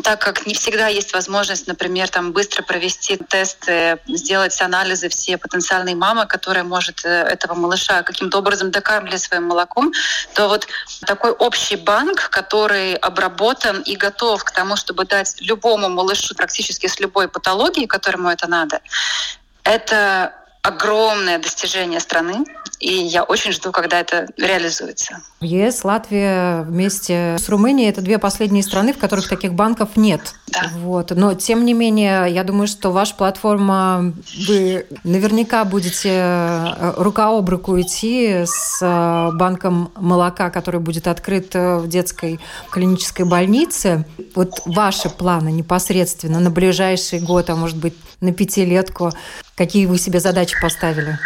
так 0.03 0.19
как 0.19 0.47
не 0.47 0.55
всегда 0.55 0.87
есть 0.87 1.13
возможность, 1.13 1.67
например, 1.67 2.09
там 2.09 2.31
быстро 2.31 2.63
провести 2.63 3.17
тесты, 3.17 3.99
сделать 4.07 4.59
анализы 4.61 5.09
все 5.09 5.37
потенциальные 5.37 5.95
мамы, 5.95 6.25
которые 6.25 6.54
которая 6.55 6.69
может 6.69 7.05
э, 7.05 7.09
этого 7.09 7.53
малыша 7.53 8.03
каким-то 8.03 8.37
образом 8.37 8.71
докармливать 8.71 9.21
своим 9.21 9.43
молоком, 9.43 9.91
то 10.33 10.47
вот 10.47 10.67
такой 11.05 11.31
общий 11.31 11.75
банк, 11.75 12.29
который 12.29 12.95
обработан 12.95 13.81
и 13.81 13.97
готов 13.97 14.43
к 14.43 14.51
тому, 14.51 14.77
чтобы 14.77 15.05
дать 15.05 15.35
любому 15.41 15.89
малышу 15.89 16.33
практически 16.35 16.87
с 16.87 16.99
любой 17.01 17.27
патологией, 17.27 17.87
которому 17.87 18.29
это 18.29 18.47
надо, 18.47 18.79
это 19.63 20.33
огромное 20.61 21.39
достижение 21.39 21.99
страны, 21.99 22.45
и 22.79 22.93
я 22.93 23.23
очень 23.23 23.51
жду, 23.51 23.71
когда 23.71 23.99
это 23.99 24.27
реализуется. 24.37 25.21
ЕС, 25.41 25.83
Латвия 25.83 26.61
вместе 26.63 27.37
с 27.39 27.47
Румынией– 27.49 27.89
это 27.91 28.01
две 28.01 28.17
последние 28.17 28.63
страны, 28.63 28.93
в 28.93 28.97
которых 28.97 29.27
таких 29.29 29.53
банков 29.53 29.89
нет. 29.95 30.33
Да. 30.47 30.69
Вот. 30.75 31.11
Но, 31.11 31.33
тем 31.33 31.65
не 31.65 31.73
менее, 31.73 32.27
я 32.29 32.43
думаю, 32.43 32.67
что 32.67 32.91
ваша 32.91 33.15
платформа, 33.15 34.13
вы 34.47 34.85
наверняка 35.03 35.63
будете 35.65 36.09
э, 36.09 36.93
рука 36.97 37.29
об 37.29 37.49
руку 37.49 37.79
идти 37.79 38.43
с 38.45 38.79
э, 38.81 39.35
банком 39.35 39.91
молока, 39.95 40.49
который 40.49 40.79
будет 40.79 41.07
открыт 41.07 41.55
э, 41.55 41.77
в 41.77 41.87
детской 41.87 42.39
клинической 42.71 43.25
больнице. 43.25 44.05
Вот 44.33 44.61
ваши 44.65 45.09
планы 45.09 45.51
непосредственно 45.51 46.39
на 46.39 46.49
ближайший 46.49 47.19
год, 47.19 47.49
а 47.49 47.55
может 47.55 47.77
быть, 47.77 47.93
на 48.21 48.31
пятилетку, 48.31 49.11
какие 49.55 49.85
вы 49.85 49.97
себе 49.97 50.19
задачи 50.19 50.59
поставили? 50.61 51.19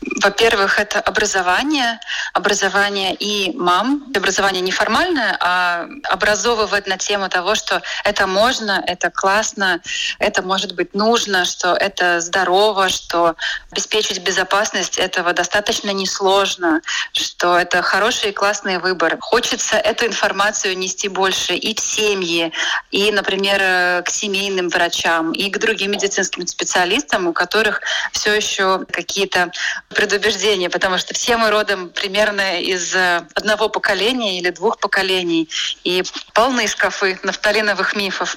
Во-первых, 0.00 0.78
это 0.78 0.98
образование, 0.98 2.00
образование 2.32 3.14
и 3.14 3.54
мам, 3.56 4.10
образование 4.14 4.62
не 4.62 4.72
формальное, 4.72 5.36
а 5.40 5.86
образовывать 6.04 6.86
на 6.86 6.96
тему 6.96 7.28
того, 7.28 7.54
что 7.54 7.82
это 8.04 8.26
можно, 8.26 8.82
это 8.86 9.10
классно, 9.10 9.80
это 10.18 10.40
может 10.42 10.74
быть 10.74 10.94
нужно, 10.94 11.44
что 11.44 11.74
это 11.74 12.20
здорово, 12.20 12.88
что 12.88 13.36
обеспечить 13.70 14.22
безопасность 14.22 14.98
этого 14.98 15.34
достаточно 15.34 15.90
несложно, 15.90 16.80
что 17.12 17.58
это 17.58 17.82
хороший 17.82 18.30
и 18.30 18.32
классный 18.32 18.78
выбор. 18.78 19.18
Хочется 19.20 19.76
эту 19.76 20.06
информацию 20.06 20.78
нести 20.78 21.08
больше 21.08 21.54
и 21.54 21.74
в 21.74 21.80
семьи, 21.80 22.52
и, 22.90 23.12
например, 23.12 24.02
к 24.02 24.08
семейным 24.08 24.70
врачам, 24.70 25.32
и 25.32 25.50
к 25.50 25.58
другим 25.58 25.90
медицинским 25.90 26.46
специалистам, 26.46 27.26
у 27.26 27.34
которых 27.34 27.82
все 28.12 28.34
еще 28.34 28.86
какие-то 28.90 29.52
предубеждения, 29.94 30.70
потому 30.70 30.98
что 30.98 31.14
все 31.14 31.36
мы 31.36 31.50
родом 31.50 31.90
примерно 31.90 32.60
из 32.60 32.94
э, 32.94 33.26
одного 33.34 33.68
поколения 33.68 34.38
или 34.38 34.50
двух 34.50 34.78
поколений, 34.78 35.48
и 35.82 36.04
полные 36.32 36.68
шкафы 36.68 37.18
нафталиновых 37.24 37.96
мифов. 37.96 38.36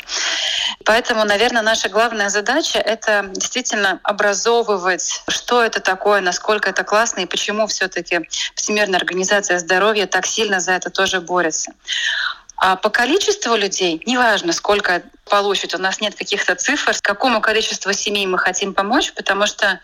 Поэтому, 0.84 1.24
наверное, 1.26 1.62
наша 1.62 1.90
главная 1.90 2.30
задача— 2.30 2.80
это 2.80 3.30
действительно 3.34 4.00
образовывать, 4.04 5.24
что 5.28 5.64
это 5.64 5.80
такое, 5.80 6.22
насколько 6.22 6.70
это 6.70 6.84
классно 6.84 7.22
и 7.22 7.26
почему 7.28 7.68
все 7.68 7.88
таки 7.88 8.28
Всемирная 8.56 9.00
организация 9.00 9.60
здоровья 9.60 10.08
так 10.08 10.26
сильно 10.26 10.60
за 10.60 10.72
это 10.72 10.90
тоже 10.90 11.22
борется. 11.22 11.72
А 12.56 12.78
по 12.78 12.90
количеству 12.90 13.56
людей, 13.56 14.02
неважно, 14.06 14.54
сколько 14.54 15.04
получит, 15.26 15.76
у 15.76 15.78
нас 15.78 16.02
нет 16.02 16.16
каких-то 16.16 16.56
цифр, 16.56 16.96
какому 17.02 17.42
количеству 17.42 17.94
семей 17.94 18.26
мы 18.26 18.38
хотим 18.38 18.74
помочь, 18.74 19.14
потому 19.14 19.48
что 19.48 19.80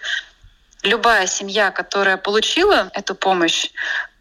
любая 0.84 1.28
семья, 1.28 1.72
которая 1.72 2.18
получила 2.18 2.90
эту 2.94 3.16
помощь, 3.16 3.70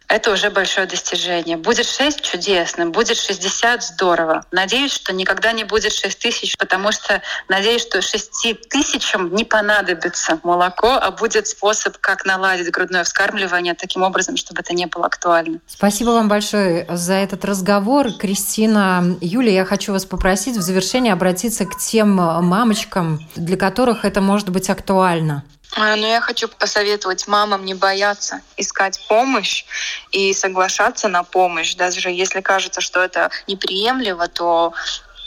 это 0.09 0.31
уже 0.31 0.49
большое 0.49 0.87
достижение. 0.87 1.55
Будет 1.55 1.85
6— 1.85 2.21
чудесно, 2.23 2.87
будет 2.87 3.15
60— 3.15 3.83
здорово. 3.93 4.43
Надеюсь, 4.51 4.91
что 4.91 5.13
никогда 5.13 5.51
не 5.51 5.65
будет 5.65 5.93
6 5.93 6.17
тысяч, 6.17 6.57
потому 6.57 6.91
что 6.91 7.21
надеюсь, 7.47 7.83
что 7.83 8.01
6 8.01 8.55
тысячам 8.69 9.35
не 9.35 9.45
понадобится 9.45 10.39
молоко, 10.41 10.93
а 10.99 11.11
будет 11.11 11.47
способ, 11.47 11.99
как 11.99 12.25
наладить 12.25 12.71
грудное 12.71 13.03
вскармливание 13.03 13.75
таким 13.75 14.01
образом, 14.01 14.35
чтобы 14.35 14.61
это 14.61 14.73
не 14.73 14.87
было 14.87 15.05
актуально. 15.05 15.59
Спасибо 15.67 16.09
вам 16.09 16.27
большое 16.27 16.87
за 16.89 17.13
этот 17.13 17.45
разговор. 17.45 18.11
Кристина, 18.13 19.15
Юлия, 19.21 19.53
я 19.53 19.65
хочу 19.65 19.93
вас 19.93 20.05
попросить 20.05 20.57
в 20.57 20.61
завершении 20.61 21.11
обратиться 21.11 21.67
к 21.67 21.77
тем 21.77 22.15
мамочкам, 22.15 23.19
для 23.35 23.57
которых 23.57 24.05
это 24.05 24.21
может 24.21 24.49
быть 24.49 24.71
актуально. 24.71 25.43
А, 25.75 25.95
но 25.95 26.07
я 26.07 26.21
хочу 26.21 26.47
посоветовать 26.47 27.27
мамам 27.27 27.63
не 27.63 27.73
бояться 27.73 28.41
искать 28.57 28.99
помощь 29.07 29.65
и 30.11 30.33
соглашаться 30.33 31.07
на 31.07 31.23
помощь. 31.23 31.75
Даже 31.75 32.09
если 32.09 32.41
кажется, 32.41 32.81
что 32.81 33.01
это 33.01 33.29
неприемлемо, 33.47 34.27
то 34.27 34.73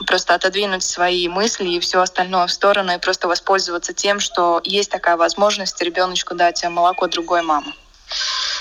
просто 0.06 0.34
отодвинуть 0.34 0.82
свои 0.82 1.28
мысли 1.28 1.68
и 1.68 1.80
все 1.80 2.00
остальное 2.00 2.46
в 2.46 2.52
сторону 2.52 2.92
и 2.92 2.98
просто 2.98 3.28
воспользоваться 3.28 3.92
тем, 3.92 4.18
что 4.18 4.60
есть 4.64 4.90
такая 4.90 5.16
возможность 5.16 5.80
ребеночку 5.80 6.34
дать 6.34 6.64
молоко 6.64 7.06
другой 7.06 7.42
мамы. 7.42 7.72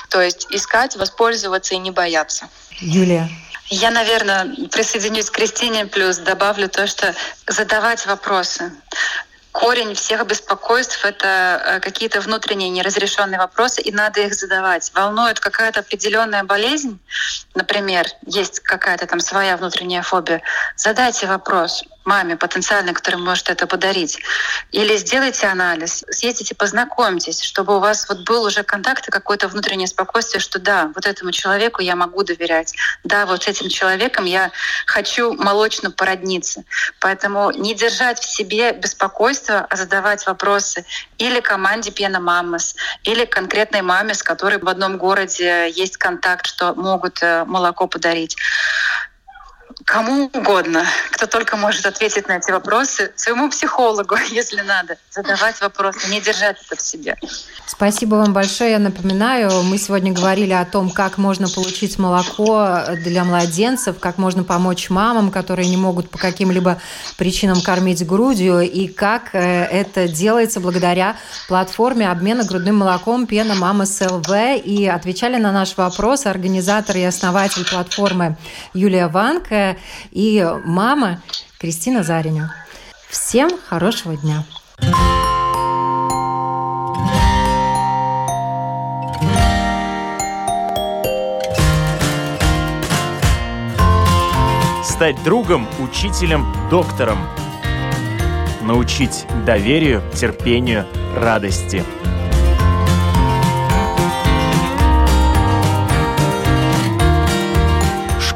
То 0.10 0.22
есть 0.22 0.48
искать, 0.52 0.96
воспользоваться 0.96 1.74
и 1.74 1.78
не 1.78 1.90
бояться. 1.90 2.48
Юлия. 2.80 3.30
Я, 3.70 3.90
наверное, 3.90 4.54
присоединюсь 4.70 5.30
к 5.30 5.34
Кристине, 5.34 5.86
плюс 5.86 6.18
добавлю 6.18 6.68
то, 6.68 6.88
что 6.88 7.16
задавать 7.48 8.06
вопросы 8.06 8.74
корень 9.52 9.96
всех 9.96 10.26
беспокойств— 10.26 11.04
это 11.06 11.62
э, 11.66 11.80
какие-то 11.80 12.22
внутренние 12.22 12.70
неразрешенные 12.70 13.40
вопросы, 13.40 13.82
и 13.82 13.92
надо 13.92 14.22
их 14.22 14.34
задавать. 14.34 14.92
Волнует 14.94 15.40
какая-то 15.40 15.82
определенная 15.82 16.44
болезнь, 16.44 17.00
например, 17.56 18.08
есть 18.26 18.60
какая-то 18.62 19.08
там 19.08 19.20
своя 19.20 19.58
внутренняя 19.58 20.02
фобия, 20.02 20.42
задайте 20.76 21.28
вопрос 21.28 21.84
маме 22.06 22.36
потенциальной, 22.36 22.94
которая 22.94 23.22
может 23.22 23.50
это 23.50 23.68
подарить. 23.68 24.20
Или 24.72 24.96
сделайте 24.98 25.48
анализ, 25.48 26.04
съездите, 26.10 26.56
познакомьтесь, 26.56 27.42
чтобы 27.42 27.78
у 27.78 27.80
вас 27.80 28.08
вот 28.10 28.22
был 28.22 28.44
уже 28.44 28.64
контакт 28.64 29.08
и 29.08 29.12
какое-то 29.12 29.48
внутреннее 29.48 29.88
спокойствие, 29.88 30.42
что 30.42 30.60
да, 30.60 30.92
вот 30.96 31.06
этому 31.06 31.32
человеку 31.32 31.82
я 31.82 31.96
могу 31.96 32.24
доверять. 32.24 32.76
Да, 33.04 33.26
вот 33.26 33.44
с 33.44 33.48
этим 33.48 33.70
человеком 33.70 34.26
я 34.26 34.52
хочу 34.86 35.34
молочно 35.34 35.92
породниться. 35.92 36.64
Поэтому 37.00 37.52
не 37.52 37.76
держать 37.76 38.20
в 38.20 38.30
себе 38.30 38.72
беспокойство, 38.74 39.66
а 39.70 39.76
задавать 39.76 40.26
вопросы 40.26 40.86
или 41.18 41.40
команде 41.40 41.92
Пена 41.92 42.20
Мамас, 42.20 42.76
или 43.04 43.26
конкретной 43.26 43.82
маме, 43.82 44.14
с 44.14 44.24
которой 44.24 44.60
в 44.60 44.68
одном 44.68 44.98
городе 44.98 45.70
есть 45.70 45.98
контакт, 45.98 46.46
что 46.46 46.74
могут 46.74 47.22
э, 47.22 47.46
молоко 47.46 47.88
подарить 47.88 48.38
кому 49.86 50.30
угодно, 50.34 50.86
кто 51.12 51.28
только 51.28 51.58
может 51.58 51.86
ответить 51.86 52.28
на 52.28 52.38
эти 52.38 52.52
вопросы, 52.52 53.12
своему 53.16 53.50
психологу, 53.50 54.16
если 54.32 54.62
надо, 54.62 54.98
задавать 55.10 55.60
вопросы, 55.62 56.10
не 56.10 56.22
держать 56.22 56.58
это 56.66 56.76
в 56.76 56.82
себе. 56.82 57.16
Спасибо 57.66 58.16
вам 58.16 58.34
большое. 58.34 58.72
Я 58.72 58.80
напоминаю, 58.80 59.64
мы 59.64 59.78
сегодня 59.78 60.12
говорили 60.12 60.54
о 60.54 60.66
том, 60.66 60.90
как 60.90 61.18
можно 61.18 61.48
получить 61.48 61.98
молоко 61.98 62.82
для 63.04 63.24
младенцев, 63.24 64.00
как 64.00 64.18
можно 64.18 64.44
помочь 64.44 64.90
мамам, 64.90 65.32
которые 65.32 65.70
не 65.70 65.78
могут 65.78 66.10
по 66.10 66.18
каким-либо 66.18 66.82
причинам 67.18 67.62
кормить 67.62 68.06
грудью, 68.06 68.62
и 68.62 68.88
как 68.88 69.34
э, 69.34 69.64
это 69.66 70.08
делается 70.08 70.60
благодаря 70.60 71.16
платформе 71.48 72.10
обмена 72.10 72.44
грудным 72.44 72.78
молоком 72.78 73.26
Пена 73.26 73.56
Мама 73.56 73.86
СЛВ. 73.86 74.30
И 74.64 74.88
отвечали 74.88 75.38
на 75.38 75.52
наш 75.52 75.78
вопрос 75.78 76.26
организатор 76.26 76.98
и 76.98 77.04
основатель 77.04 77.66
платформы 77.70 78.38
Юлия 78.74 79.08
Ванка 79.08 79.71
и 80.12 80.46
мама 80.66 81.22
Кристина 81.60 82.04
Зариню. 82.04 82.50
Всем 83.10 83.52
хорошего 83.68 84.16
дня! 84.16 84.44
Стать 94.84 95.24
другом, 95.24 95.68
учителем, 95.80 96.46
доктором. 96.70 97.18
Научить 98.62 99.26
доверию, 99.46 100.04
терпению, 100.14 100.86
радости. 101.16 101.84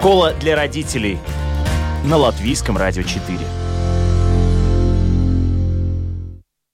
Школа 0.05 0.33
для 0.33 0.55
родителей 0.55 1.17
на 2.03 2.17
Латвийском 2.17 2.77
радио 2.77 3.01
4. 3.01 3.64